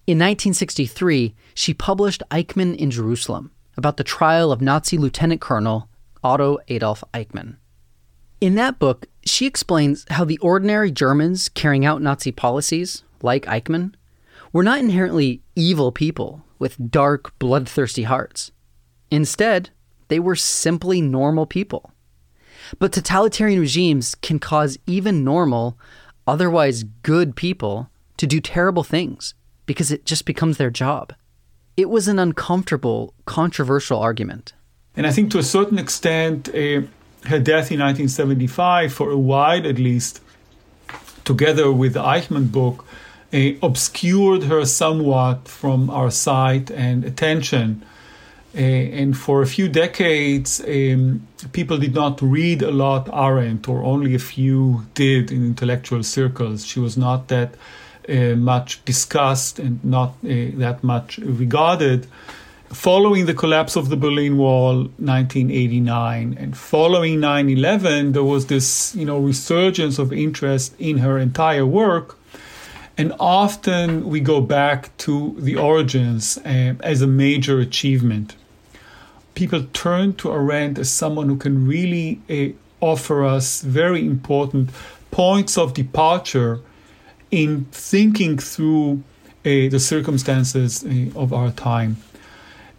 in 0.06 0.18
1963 0.18 1.34
she 1.54 1.74
published 1.74 2.22
eichmann 2.30 2.76
in 2.76 2.90
jerusalem 2.90 3.50
about 3.76 3.96
the 3.96 4.04
trial 4.04 4.52
of 4.52 4.60
Nazi 4.60 4.98
Lieutenant 4.98 5.40
Colonel 5.40 5.88
Otto 6.22 6.58
Adolf 6.68 7.02
Eichmann. 7.14 7.56
In 8.38 8.54
that 8.56 8.78
book, 8.78 9.06
she 9.24 9.46
explains 9.46 10.04
how 10.10 10.24
the 10.24 10.36
ordinary 10.38 10.90
Germans 10.90 11.48
carrying 11.48 11.86
out 11.86 12.02
Nazi 12.02 12.30
policies, 12.30 13.04
like 13.22 13.46
Eichmann, 13.46 13.94
were 14.52 14.62
not 14.62 14.80
inherently 14.80 15.42
evil 15.56 15.92
people 15.92 16.42
with 16.58 16.90
dark, 16.90 17.38
bloodthirsty 17.38 18.02
hearts. 18.02 18.52
Instead, 19.10 19.70
they 20.08 20.20
were 20.20 20.36
simply 20.36 21.00
normal 21.00 21.46
people. 21.46 21.92
But 22.78 22.92
totalitarian 22.92 23.60
regimes 23.60 24.14
can 24.14 24.38
cause 24.38 24.78
even 24.86 25.24
normal, 25.24 25.78
otherwise 26.26 26.84
good 27.02 27.36
people 27.36 27.90
to 28.16 28.26
do 28.26 28.40
terrible 28.40 28.84
things 28.84 29.34
because 29.66 29.90
it 29.90 30.04
just 30.04 30.24
becomes 30.24 30.56
their 30.56 30.70
job. 30.70 31.12
It 31.76 31.88
was 31.88 32.08
an 32.08 32.18
uncomfortable, 32.18 33.14
controversial 33.24 33.98
argument. 33.98 34.52
And 34.96 35.06
I 35.06 35.12
think 35.12 35.30
to 35.30 35.38
a 35.38 35.42
certain 35.42 35.78
extent, 35.78 36.48
uh, 36.48 36.82
her 37.26 37.38
death 37.38 37.70
in 37.70 37.80
1975, 37.80 38.92
for 38.92 39.10
a 39.10 39.18
while 39.18 39.66
at 39.66 39.78
least, 39.78 40.20
together 41.24 41.70
with 41.72 41.94
the 41.94 42.02
Eichmann 42.02 42.50
book, 42.50 42.84
uh, 43.32 43.52
obscured 43.62 44.44
her 44.44 44.64
somewhat 44.64 45.46
from 45.48 45.88
our 45.90 46.10
sight 46.10 46.70
and 46.70 47.04
attention. 47.04 47.84
Uh, 48.54 48.58
and 48.58 49.16
for 49.16 49.42
a 49.42 49.46
few 49.46 49.68
decades, 49.68 50.60
um, 50.66 51.26
people 51.52 51.78
did 51.78 51.94
not 51.94 52.20
read 52.20 52.62
a 52.62 52.70
lot 52.70 53.08
Arendt, 53.12 53.68
or 53.68 53.84
only 53.84 54.14
a 54.14 54.18
few 54.18 54.86
did 54.94 55.30
in 55.30 55.44
intellectual 55.44 56.02
circles. 56.02 56.66
She 56.66 56.80
was 56.80 56.96
not 56.96 57.28
that 57.28 57.54
uh, 58.08 58.34
much 58.34 58.84
discussed 58.84 59.58
and 59.58 59.84
not 59.84 60.10
uh, 60.24 60.50
that 60.54 60.82
much 60.82 61.18
regarded 61.18 62.08
following 62.72 63.26
the 63.26 63.34
collapse 63.34 63.76
of 63.76 63.88
the 63.88 63.96
Berlin 63.96 64.36
Wall, 64.36 64.74
1989, 64.98 66.36
and 66.38 66.56
following 66.56 67.20
9/11, 67.20 68.12
there 68.12 68.24
was 68.24 68.46
this, 68.46 68.94
you 68.94 69.04
know, 69.04 69.18
resurgence 69.18 69.98
of 69.98 70.12
interest 70.12 70.74
in 70.78 70.98
her 70.98 71.18
entire 71.18 71.66
work. 71.66 72.16
And 72.96 73.12
often 73.18 74.08
we 74.08 74.20
go 74.20 74.40
back 74.40 74.96
to 74.98 75.34
the 75.38 75.56
origins 75.56 76.38
uh, 76.38 76.74
as 76.80 77.02
a 77.02 77.06
major 77.06 77.58
achievement. 77.58 78.36
People 79.34 79.64
turn 79.72 80.14
to 80.14 80.30
Arendt 80.30 80.78
as 80.78 80.90
someone 80.90 81.28
who 81.28 81.36
can 81.36 81.66
really 81.66 82.20
uh, 82.28 82.54
offer 82.80 83.24
us 83.24 83.62
very 83.62 84.06
important 84.06 84.70
points 85.10 85.56
of 85.58 85.74
departure 85.74 86.60
in 87.30 87.66
thinking 87.72 88.38
through 88.38 89.02
uh, 89.44 89.68
the 89.70 89.78
circumstances 89.78 90.84
uh, 90.84 91.18
of 91.18 91.32
our 91.32 91.50
time. 91.50 91.96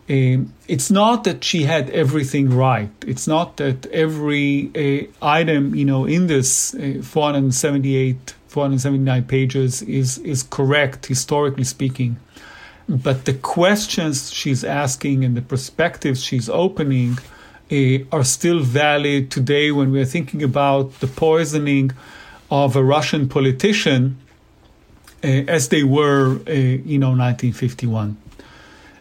Um, 0.09 0.53
it's 0.67 0.91
not 0.91 1.23
that 1.23 1.43
she 1.43 1.63
had 1.63 1.89
everything 1.91 2.49
right. 2.49 2.89
It's 3.07 3.27
not 3.27 3.57
that 3.57 3.85
every 3.87 4.69
uh, 4.75 5.25
item, 5.25 5.73
you 5.73 5.85
know, 5.85 6.05
in 6.05 6.27
this 6.27 6.75
uh, 6.75 7.01
478, 7.01 8.35
479 8.47 9.23
pages 9.23 9.81
is 9.83 10.17
is 10.17 10.43
correct 10.43 11.05
historically 11.05 11.63
speaking. 11.63 12.17
But 12.87 13.25
the 13.25 13.33
questions 13.33 14.33
she's 14.33 14.63
asking 14.63 15.23
and 15.23 15.35
the 15.37 15.41
perspectives 15.41 16.23
she's 16.23 16.49
opening 16.49 17.17
uh, 17.71 17.99
are 18.11 18.23
still 18.23 18.59
valid 18.59 19.31
today 19.31 19.71
when 19.71 19.91
we're 19.91 20.05
thinking 20.05 20.43
about 20.43 20.99
the 20.99 21.07
poisoning 21.07 21.91
of 22.49 22.75
a 22.75 22.83
Russian 22.83 23.29
politician 23.29 24.17
uh, 25.23 25.27
as 25.47 25.69
they 25.69 25.83
were, 25.83 26.39
uh, 26.47 26.51
you 26.51 26.97
know, 26.97 27.11
1951. 27.11 28.17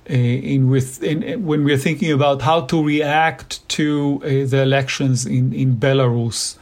Uh, 0.09 0.13
in 0.13 0.69
with 0.69 1.03
in, 1.03 1.45
when 1.47 1.65
we're 1.65 1.79
thinking 1.79 2.13
about 2.13 2.43
how 2.43 2.61
to 2.61 2.85
react 2.85 3.67
to 3.69 4.19
the 4.21 4.61
elections 4.61 5.25
in 5.25 5.53
in 5.53 5.77
Belarus, 5.77 6.57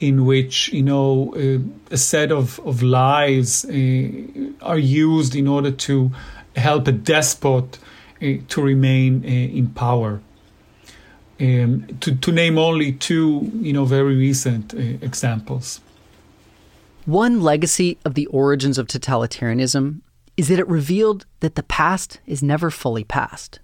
in 0.00 0.26
which 0.26 0.68
you 0.72 0.82
know 0.82 1.32
a 1.90 1.96
set 1.96 2.32
of 2.32 2.58
of 2.60 2.82
lies 2.82 3.64
are 3.64 4.78
used 4.78 5.36
in 5.36 5.46
order 5.46 5.70
to 5.70 6.10
help 6.58 6.88
a 6.88 6.92
despot 6.92 7.78
to 8.20 8.62
remain 8.62 9.24
in 9.24 9.68
power. 9.70 10.20
Um, 11.40 11.86
to, 12.00 12.16
to 12.16 12.32
name 12.32 12.58
only 12.58 12.92
two, 12.92 13.48
you 13.60 13.72
know, 13.72 13.84
very 13.84 14.16
recent 14.16 14.74
uh, 14.74 14.78
examples. 14.78 15.80
One 17.04 17.40
legacy 17.40 17.96
of 18.04 18.14
the 18.14 18.26
origins 18.26 18.76
of 18.76 18.88
totalitarianism 18.88 20.00
is 20.36 20.48
that 20.48 20.58
it 20.58 20.68
revealed 20.68 21.26
that 21.40 21.54
the 21.54 21.62
past 21.62 22.20
is 22.26 22.42
never 22.42 22.70
fully 22.70 23.04
past. 23.04 23.60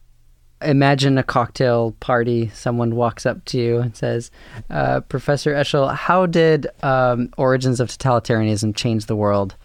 Imagine 0.62 1.18
a 1.18 1.24
cocktail 1.24 1.96
party. 1.98 2.48
Someone 2.54 2.94
walks 2.94 3.26
up 3.26 3.44
to 3.46 3.58
you 3.58 3.78
and 3.80 3.96
says, 3.96 4.30
uh, 4.70 5.00
Professor 5.00 5.52
Eshel, 5.52 5.92
how 5.94 6.26
did 6.26 6.68
um, 6.82 7.28
Origins 7.36 7.80
of 7.80 7.88
Totalitarianism 7.88 8.74
change 8.74 9.06
the 9.06 9.16
world? 9.16 9.56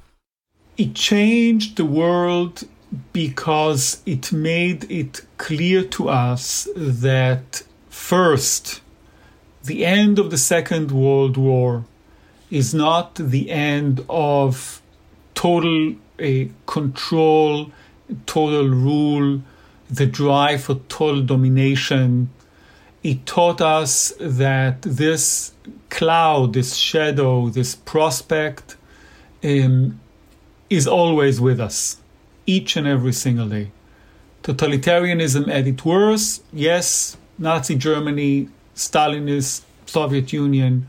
It 0.77 0.95
changed 0.95 1.77
the 1.77 1.85
world 1.85 2.63
because 3.13 4.01
it 4.05 4.31
made 4.31 4.89
it 4.89 5.21
clear 5.37 5.83
to 5.83 6.09
us 6.09 6.67
that 6.75 7.63
first, 7.89 8.81
the 9.63 9.85
end 9.85 10.17
of 10.17 10.31
the 10.31 10.37
Second 10.37 10.91
World 10.91 11.37
War 11.37 11.85
is 12.49 12.73
not 12.73 13.15
the 13.15 13.51
end 13.51 14.03
of 14.09 14.81
total 15.35 15.95
uh, 16.19 16.45
control, 16.65 17.71
total 18.25 18.67
rule, 18.67 19.41
the 19.89 20.05
drive 20.05 20.63
for 20.63 20.75
total 20.89 21.21
domination. 21.21 22.29
It 23.03 23.25
taught 23.25 23.61
us 23.61 24.13
that 24.19 24.81
this 24.81 25.53
cloud, 25.89 26.53
this 26.53 26.75
shadow, 26.75 27.49
this 27.49 27.75
prospect 27.75 28.75
um, 29.43 29.99
is 30.69 30.87
always 30.87 31.39
with 31.39 31.59
us, 31.59 31.97
each 32.49 32.75
and 32.75 32.87
every 32.87 33.13
single 33.13 33.47
day. 33.47 33.71
Totalitarianism 34.41 35.47
at 35.49 35.67
its 35.67 35.85
worst, 35.85 36.43
yes, 36.51 37.15
Nazi 37.37 37.75
Germany, 37.75 38.49
Stalinist 38.75 39.61
Soviet 39.85 40.33
Union, 40.33 40.87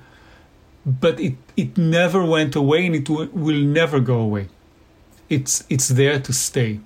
but 0.87 1.21
it, 1.21 1.37
it 1.57 1.77
never 1.77 2.25
went 2.25 2.57
away 2.57 2.87
and 2.87 2.95
it 2.95 3.05
w- 3.05 3.31
will 3.33 3.61
never 3.81 4.01
go 4.01 4.19
away. 4.21 4.49
It's, 5.29 5.65
it's 5.69 5.89
there 5.89 6.19
to 6.19 6.33
stay. 6.33 6.81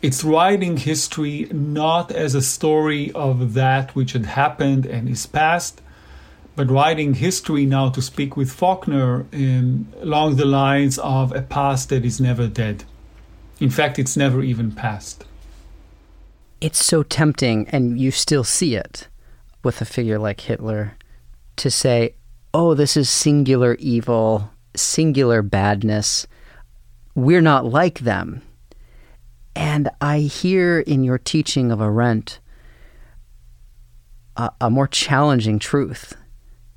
It's 0.00 0.24
writing 0.24 0.76
history 0.78 1.48
not 1.52 2.10
as 2.10 2.34
a 2.34 2.42
story 2.42 3.12
of 3.12 3.54
that 3.54 3.94
which 3.94 4.12
had 4.12 4.26
happened 4.26 4.86
and 4.86 5.08
is 5.08 5.26
past, 5.26 5.82
but 6.56 6.70
writing 6.70 7.14
history 7.14 7.66
now 7.66 7.90
to 7.90 8.00
speak 8.00 8.36
with 8.36 8.50
Faulkner 8.50 9.26
in, 9.30 9.86
along 10.00 10.36
the 10.36 10.46
lines 10.46 10.98
of 10.98 11.34
a 11.34 11.42
past 11.42 11.90
that 11.90 12.04
is 12.04 12.20
never 12.20 12.46
dead. 12.46 12.84
In 13.60 13.70
fact, 13.70 13.98
it's 13.98 14.16
never 14.16 14.42
even 14.42 14.72
passed. 14.72 15.24
It's 16.60 16.84
so 16.84 17.02
tempting, 17.02 17.68
and 17.68 18.00
you 18.00 18.10
still 18.10 18.44
see 18.44 18.74
it 18.74 19.08
with 19.62 19.80
a 19.80 19.84
figure 19.84 20.18
like 20.18 20.40
Hitler, 20.40 20.96
to 21.56 21.70
say, 21.70 22.14
oh, 22.52 22.74
this 22.74 22.96
is 22.96 23.08
singular 23.08 23.74
evil, 23.74 24.50
singular 24.76 25.42
badness. 25.42 26.26
We're 27.14 27.40
not 27.40 27.64
like 27.64 28.00
them. 28.00 28.42
And 29.56 29.88
I 30.00 30.20
hear 30.20 30.80
in 30.80 31.04
your 31.04 31.18
teaching 31.18 31.70
of 31.70 31.80
Arendt 31.80 32.40
a, 34.36 34.50
a 34.60 34.70
more 34.70 34.88
challenging 34.88 35.58
truth, 35.58 36.16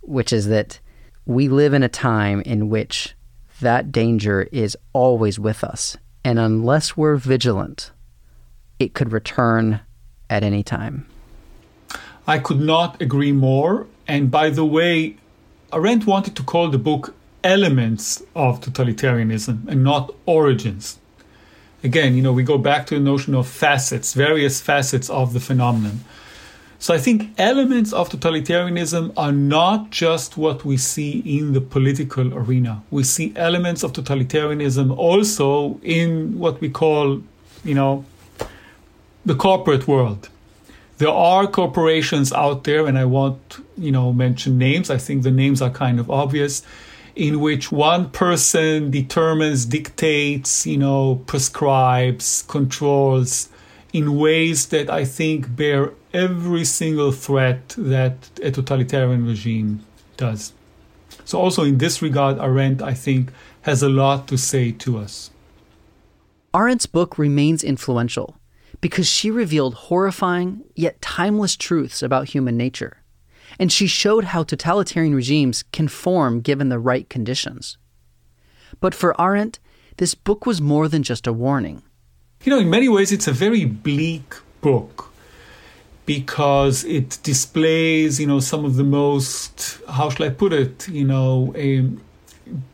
which 0.02 0.32
is 0.32 0.48
that 0.48 0.80
we 1.26 1.50
live 1.50 1.74
in 1.74 1.84
a 1.84 1.90
time 1.90 2.42
in 2.42 2.70
which 2.70 3.16
that 3.62 3.92
danger 3.92 4.44
is 4.52 4.78
always 4.94 5.40
with 5.40 5.64
us. 5.64 5.98
And 6.28 6.40
unless 6.40 6.98
we're 6.98 7.16
vigilant, 7.16 7.92
it 8.80 8.94
could 8.94 9.14
return 9.14 9.80
at 10.30 10.44
any 10.44 10.62
time. 10.62 11.08
I 12.28 12.38
could 12.38 12.60
not 12.60 13.02
agree 13.02 13.32
more. 13.32 13.88
And 14.10 14.30
by 14.30 14.50
the 14.50 14.66
way, 14.66 15.16
Arendt 15.72 16.06
wanted 16.06 16.36
to 16.36 16.44
call 16.44 16.68
the 16.68 16.78
book 16.78 17.16
Elements 17.46 18.22
of 18.36 18.60
Totalitarianism 18.60 19.70
and 19.70 19.86
not 19.86 20.14
Origins. 20.26 21.00
Again, 21.82 22.14
you 22.18 22.22
know, 22.22 22.34
we 22.34 22.44
go 22.44 22.58
back 22.58 22.88
to 22.88 22.96
the 22.96 23.00
notion 23.00 23.34
of 23.34 23.48
facets, 23.48 24.14
various 24.14 24.60
facets 24.60 25.10
of 25.10 25.32
the 25.32 25.40
phenomenon. 25.40 26.02
So 26.80 26.94
I 26.94 27.00
think 27.00 27.32
elements 27.40 27.92
of 27.92 28.10
totalitarianism 28.10 29.12
are 29.18 29.32
not 29.32 29.90
just 29.90 30.38
what 30.38 30.64
we 30.64 30.78
see 30.78 31.20
in 31.26 31.54
the 31.54 31.62
political 31.62 32.34
arena. 32.34 32.84
We 32.92 33.04
see 33.04 33.34
elements 33.36 33.84
of 33.84 33.94
totalitarianism 33.94 34.96
also 34.96 35.80
in 35.82 36.38
what 36.38 36.62
we 36.62 36.70
call, 36.70 37.24
you 37.64 37.74
know, 37.74 38.06
the 39.26 39.36
corporate 39.36 39.88
world. 39.88 40.30
There 41.00 41.10
are 41.10 41.48
corporations 41.48 42.32
out 42.32 42.64
there, 42.64 42.88
and 42.88 42.98
I 42.98 43.06
won't, 43.06 43.58
you 43.78 43.92
know, 43.92 44.14
mention 44.14 44.58
names. 44.58 44.90
I 44.90 44.98
think 44.98 45.24
the 45.24 45.32
names 45.32 45.62
are 45.62 45.70
kind 45.70 46.00
of 46.00 46.10
obvious, 46.10 46.64
in 47.16 47.40
which 47.40 47.72
one 47.72 48.10
person 48.12 48.92
determines, 48.92 49.66
dictates, 49.66 50.66
you 50.66 50.78
know, 50.78 51.24
prescribes, 51.26 52.44
controls 52.48 53.50
in 53.94 54.18
ways 54.18 54.68
that 54.68 54.90
I 54.90 55.06
think 55.06 55.56
bear 55.56 55.92
every 56.18 56.66
single 56.66 57.12
threat 57.12 57.76
that 57.78 58.16
a 58.42 58.50
totalitarian 58.50 59.26
regime 59.26 59.86
does. 60.18 60.52
So, 61.26 61.40
also 61.40 61.64
in 61.64 61.78
this 61.78 62.02
regard, 62.02 62.40
Arendt, 62.40 62.82
I 62.82 62.96
think, 62.96 63.32
has 63.62 63.84
a 63.84 63.90
lot 63.90 64.28
to 64.30 64.38
say 64.38 64.72
to 64.72 64.98
us. 64.98 65.30
Arendt's 66.54 66.88
book 66.88 67.18
remains 67.20 67.64
influential 67.64 68.38
because 68.82 69.08
she 69.08 69.30
revealed 69.30 69.74
horrifying 69.90 70.64
yet 70.76 71.02
timeless 71.02 71.56
truths 71.56 72.02
about 72.02 72.30
human 72.30 72.58
nature. 72.58 73.04
And 73.60 73.72
she 73.72 73.88
showed 73.88 74.26
how 74.26 74.44
totalitarian 74.44 75.14
regimes 75.14 75.64
can 75.72 75.88
form 75.88 76.42
given 76.42 76.70
the 76.70 76.80
right 76.80 77.08
conditions. 77.10 77.78
But 78.80 78.96
for 78.96 79.20
Arendt, 79.22 79.60
this 79.98 80.16
book 80.16 80.46
was 80.46 80.62
more 80.62 80.88
than 80.88 81.04
just 81.04 81.28
a 81.28 81.34
warning. 81.34 81.84
You 82.44 82.52
know, 82.52 82.60
in 82.60 82.70
many 82.70 82.90
ways, 82.90 83.12
it's 83.12 83.28
a 83.28 83.32
very 83.32 83.66
bleak 83.66 84.36
book 84.62 85.12
because 86.08 86.84
it 86.86 87.20
displays, 87.22 88.20
you 88.20 88.26
know, 88.26 88.40
some 88.40 88.66
of 88.66 88.78
the 88.78 88.84
most, 88.84 89.80
how 89.88 90.10
shall 90.10 90.26
I 90.26 90.30
put 90.30 90.54
it, 90.54 90.88
you 90.88 91.06
know, 91.06 91.54
a 91.56 91.88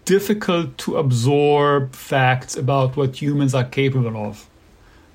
difficult 0.05 0.77
to 0.77 0.95
absorb 0.95 1.95
facts 1.95 2.55
about 2.55 2.95
what 2.95 3.21
humans 3.21 3.53
are 3.53 3.65
capable 3.65 4.15
of. 4.15 4.47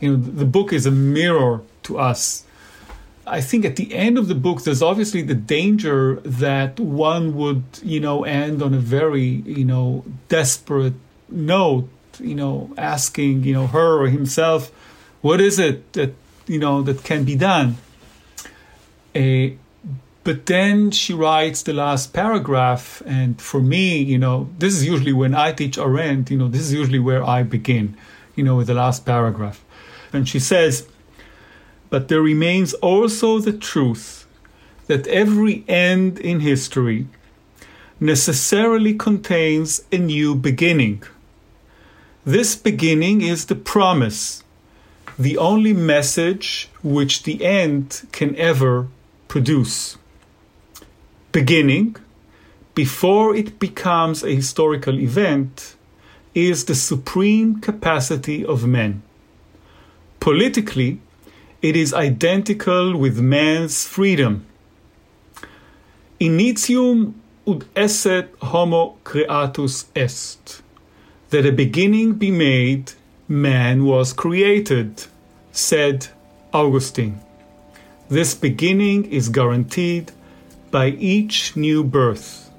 You 0.01 0.11
know, 0.11 0.17
the 0.17 0.45
book 0.45 0.75
is 0.75 0.85
a 0.85 0.91
mirror 0.91 1.63
to 1.85 1.99
us. 1.99 2.45
I 3.27 3.41
think 3.41 3.65
at 3.65 3.77
the 3.77 3.95
end 3.95 4.19
of 4.19 4.29
the 4.29 4.35
book, 4.35 4.63
there's 4.65 4.83
obviously 4.83 5.23
the 5.23 5.35
danger 5.35 6.17
that 6.25 6.79
one 6.79 7.35
would, 7.37 7.63
you 7.83 8.01
know, 8.01 8.25
end 8.25 8.63
on 8.63 8.75
a 8.75 8.79
very, 8.79 9.43
you 9.59 9.65
know, 9.65 10.05
desperate 10.29 10.95
note 11.31 11.89
you 12.21 12.35
know, 12.35 12.73
asking, 12.77 13.45
you 13.45 13.53
know, 13.53 13.67
her 13.67 14.03
or 14.03 14.09
himself, 14.09 14.71
what 15.21 15.41
is 15.41 15.59
it 15.59 15.93
that, 15.95 16.15
you 16.47 16.59
know, 16.59 16.83
that 16.83 17.05
can 17.05 17.25
be 17.25 17.35
done? 17.35 17.77
Uh, 19.15 19.57
but 20.29 20.45
then 20.45 20.91
she 20.91 21.15
writes 21.15 21.63
the 21.63 21.73
last 21.73 22.13
paragraph, 22.13 23.03
and 23.07 23.41
for 23.41 23.63
me, 23.63 23.99
you 24.03 24.19
know, 24.19 24.51
this 24.59 24.75
is 24.75 24.85
usually 24.85 25.15
when 25.15 25.35
I 25.35 25.53
teach 25.53 25.79
Arendt, 25.79 26.31
you 26.31 26.37
know, 26.37 26.49
this 26.49 26.61
is 26.61 26.75
usually 26.75 26.99
where 26.99 27.25
I 27.25 27.43
begin, 27.45 27.97
you 28.37 28.45
know, 28.45 28.57
with 28.57 28.67
the 28.67 28.75
last 28.75 29.07
paragraph. 29.07 29.65
And 30.13 30.29
she 30.29 30.39
says, 30.39 30.87
But 31.89 32.09
there 32.09 32.21
remains 32.21 32.75
also 32.75 33.39
the 33.39 33.55
truth 33.55 34.27
that 34.87 35.07
every 35.07 35.65
end 35.67 36.19
in 36.19 36.41
history 36.41 37.07
necessarily 37.99 38.93
contains 38.93 39.83
a 39.91 39.97
new 39.97 40.35
beginning. 40.35 41.03
This 42.27 42.55
beginning 42.55 43.23
is 43.23 43.47
the 43.47 43.55
promise, 43.55 44.45
the 45.19 45.39
only 45.39 45.73
message 45.73 46.69
which 46.83 47.23
the 47.23 47.43
end 47.43 48.07
can 48.13 48.37
ever 48.37 48.89
produce. 49.29 49.97
Beginning, 51.33 51.97
before 52.75 53.37
it 53.37 53.59
becomes 53.59 54.23
a 54.23 54.35
historical 54.35 54.99
event, 54.99 55.77
is 56.35 56.65
the 56.65 56.75
supreme 56.75 57.61
capacity 57.61 58.45
of 58.45 58.67
men. 58.67 59.03
Politically, 60.21 61.01
it 61.61 61.77
is 61.77 61.93
identical 61.93 62.97
with 62.97 63.19
man's 63.21 63.85
freedom. 63.85 64.47
Initium 66.21 67.15
ut 67.47 67.65
esset 67.75 68.29
homo 68.43 68.97
creatus 69.05 69.87
est 69.95 70.63
that 71.31 71.47
a 71.47 71.53
beginning 71.53 72.15
be 72.15 72.31
made, 72.31 72.93
man 73.29 73.85
was 73.85 74.13
created, 74.13 75.07
said 75.53 76.09
Augustine. 76.53 77.21
This 78.09 78.35
beginning 78.35 79.05
is 79.13 79.29
guaranteed 79.29 80.13
by 80.71 80.89
each 80.93 81.55
new 81.57 81.85
birth. 81.85 82.51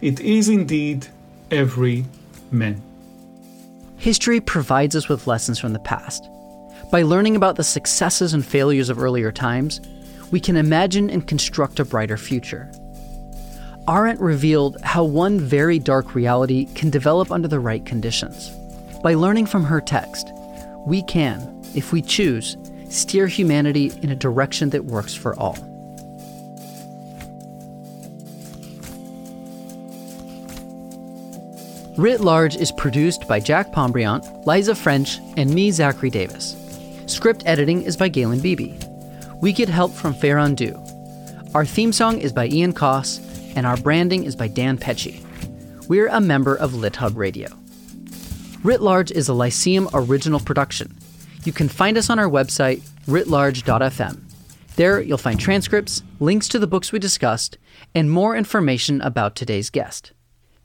It 0.00 0.18
is 0.18 0.48
indeed 0.48 1.06
every 1.52 2.04
man. 2.50 2.82
History 3.96 4.40
provides 4.40 4.96
us 4.96 5.08
with 5.08 5.28
lessons 5.28 5.60
from 5.60 5.72
the 5.72 5.78
past. 5.78 6.28
By 6.90 7.02
learning 7.02 7.36
about 7.36 7.54
the 7.54 7.62
successes 7.62 8.34
and 8.34 8.44
failures 8.44 8.88
of 8.88 8.98
earlier 8.98 9.30
times, 9.30 9.80
we 10.32 10.40
can 10.40 10.56
imagine 10.56 11.10
and 11.10 11.28
construct 11.28 11.78
a 11.78 11.84
brighter 11.84 12.16
future. 12.16 12.68
Arendt 13.86 14.20
revealed 14.20 14.78
how 14.82 15.04
one 15.04 15.38
very 15.38 15.78
dark 15.78 16.16
reality 16.16 16.66
can 16.74 16.90
develop 16.90 17.30
under 17.30 17.46
the 17.46 17.60
right 17.60 17.86
conditions. 17.86 18.50
By 19.04 19.14
learning 19.14 19.46
from 19.46 19.62
her 19.62 19.80
text, 19.80 20.32
we 20.86 21.02
can, 21.04 21.62
if 21.76 21.92
we 21.92 22.02
choose, 22.02 22.56
steer 22.88 23.26
humanity 23.26 23.92
in 24.02 24.10
a 24.10 24.16
direction 24.16 24.70
that 24.70 24.84
works 24.84 25.14
for 25.14 25.38
all. 25.38 25.56
Writ 31.98 32.20
Large 32.20 32.54
is 32.54 32.70
produced 32.70 33.26
by 33.26 33.40
Jack 33.40 33.72
Pombriant, 33.72 34.46
Liza 34.46 34.76
French, 34.76 35.18
and 35.36 35.52
me, 35.52 35.72
Zachary 35.72 36.10
Davis. 36.10 36.56
Script 37.06 37.42
editing 37.44 37.82
is 37.82 37.96
by 37.96 38.08
Galen 38.08 38.38
Beebe. 38.38 38.78
We 39.40 39.52
get 39.52 39.68
help 39.68 39.92
from 39.92 40.14
Fair 40.14 40.38
Undo. 40.38 40.80
Our 41.54 41.64
theme 41.64 41.92
song 41.92 42.18
is 42.18 42.32
by 42.32 42.46
Ian 42.46 42.72
Coss, 42.72 43.18
and 43.56 43.66
our 43.66 43.76
branding 43.76 44.22
is 44.22 44.36
by 44.36 44.46
Dan 44.46 44.78
Pecci. 44.78 45.24
We're 45.88 46.06
a 46.06 46.20
member 46.20 46.54
of 46.54 46.70
LitHub 46.70 47.16
Radio. 47.16 47.48
Writ 48.62 48.80
Large 48.80 49.10
is 49.10 49.28
a 49.28 49.34
Lyceum 49.34 49.88
original 49.92 50.38
production. 50.38 50.96
You 51.44 51.52
can 51.52 51.68
find 51.68 51.96
us 51.96 52.10
on 52.10 52.18
our 52.18 52.28
website, 52.28 52.80
writlarge.fm. 53.06 54.20
There, 54.76 55.00
you'll 55.00 55.18
find 55.18 55.40
transcripts, 55.40 56.02
links 56.20 56.48
to 56.48 56.58
the 56.58 56.66
books 56.66 56.92
we 56.92 56.98
discussed, 56.98 57.58
and 57.94 58.10
more 58.10 58.36
information 58.36 59.00
about 59.00 59.34
today's 59.34 59.70
guest. 59.70 60.12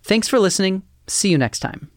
Thanks 0.04 0.28
for 0.28 0.40
listening. 0.40 0.84
See 1.08 1.30
you 1.30 1.38
next 1.38 1.60
time. 1.60 1.90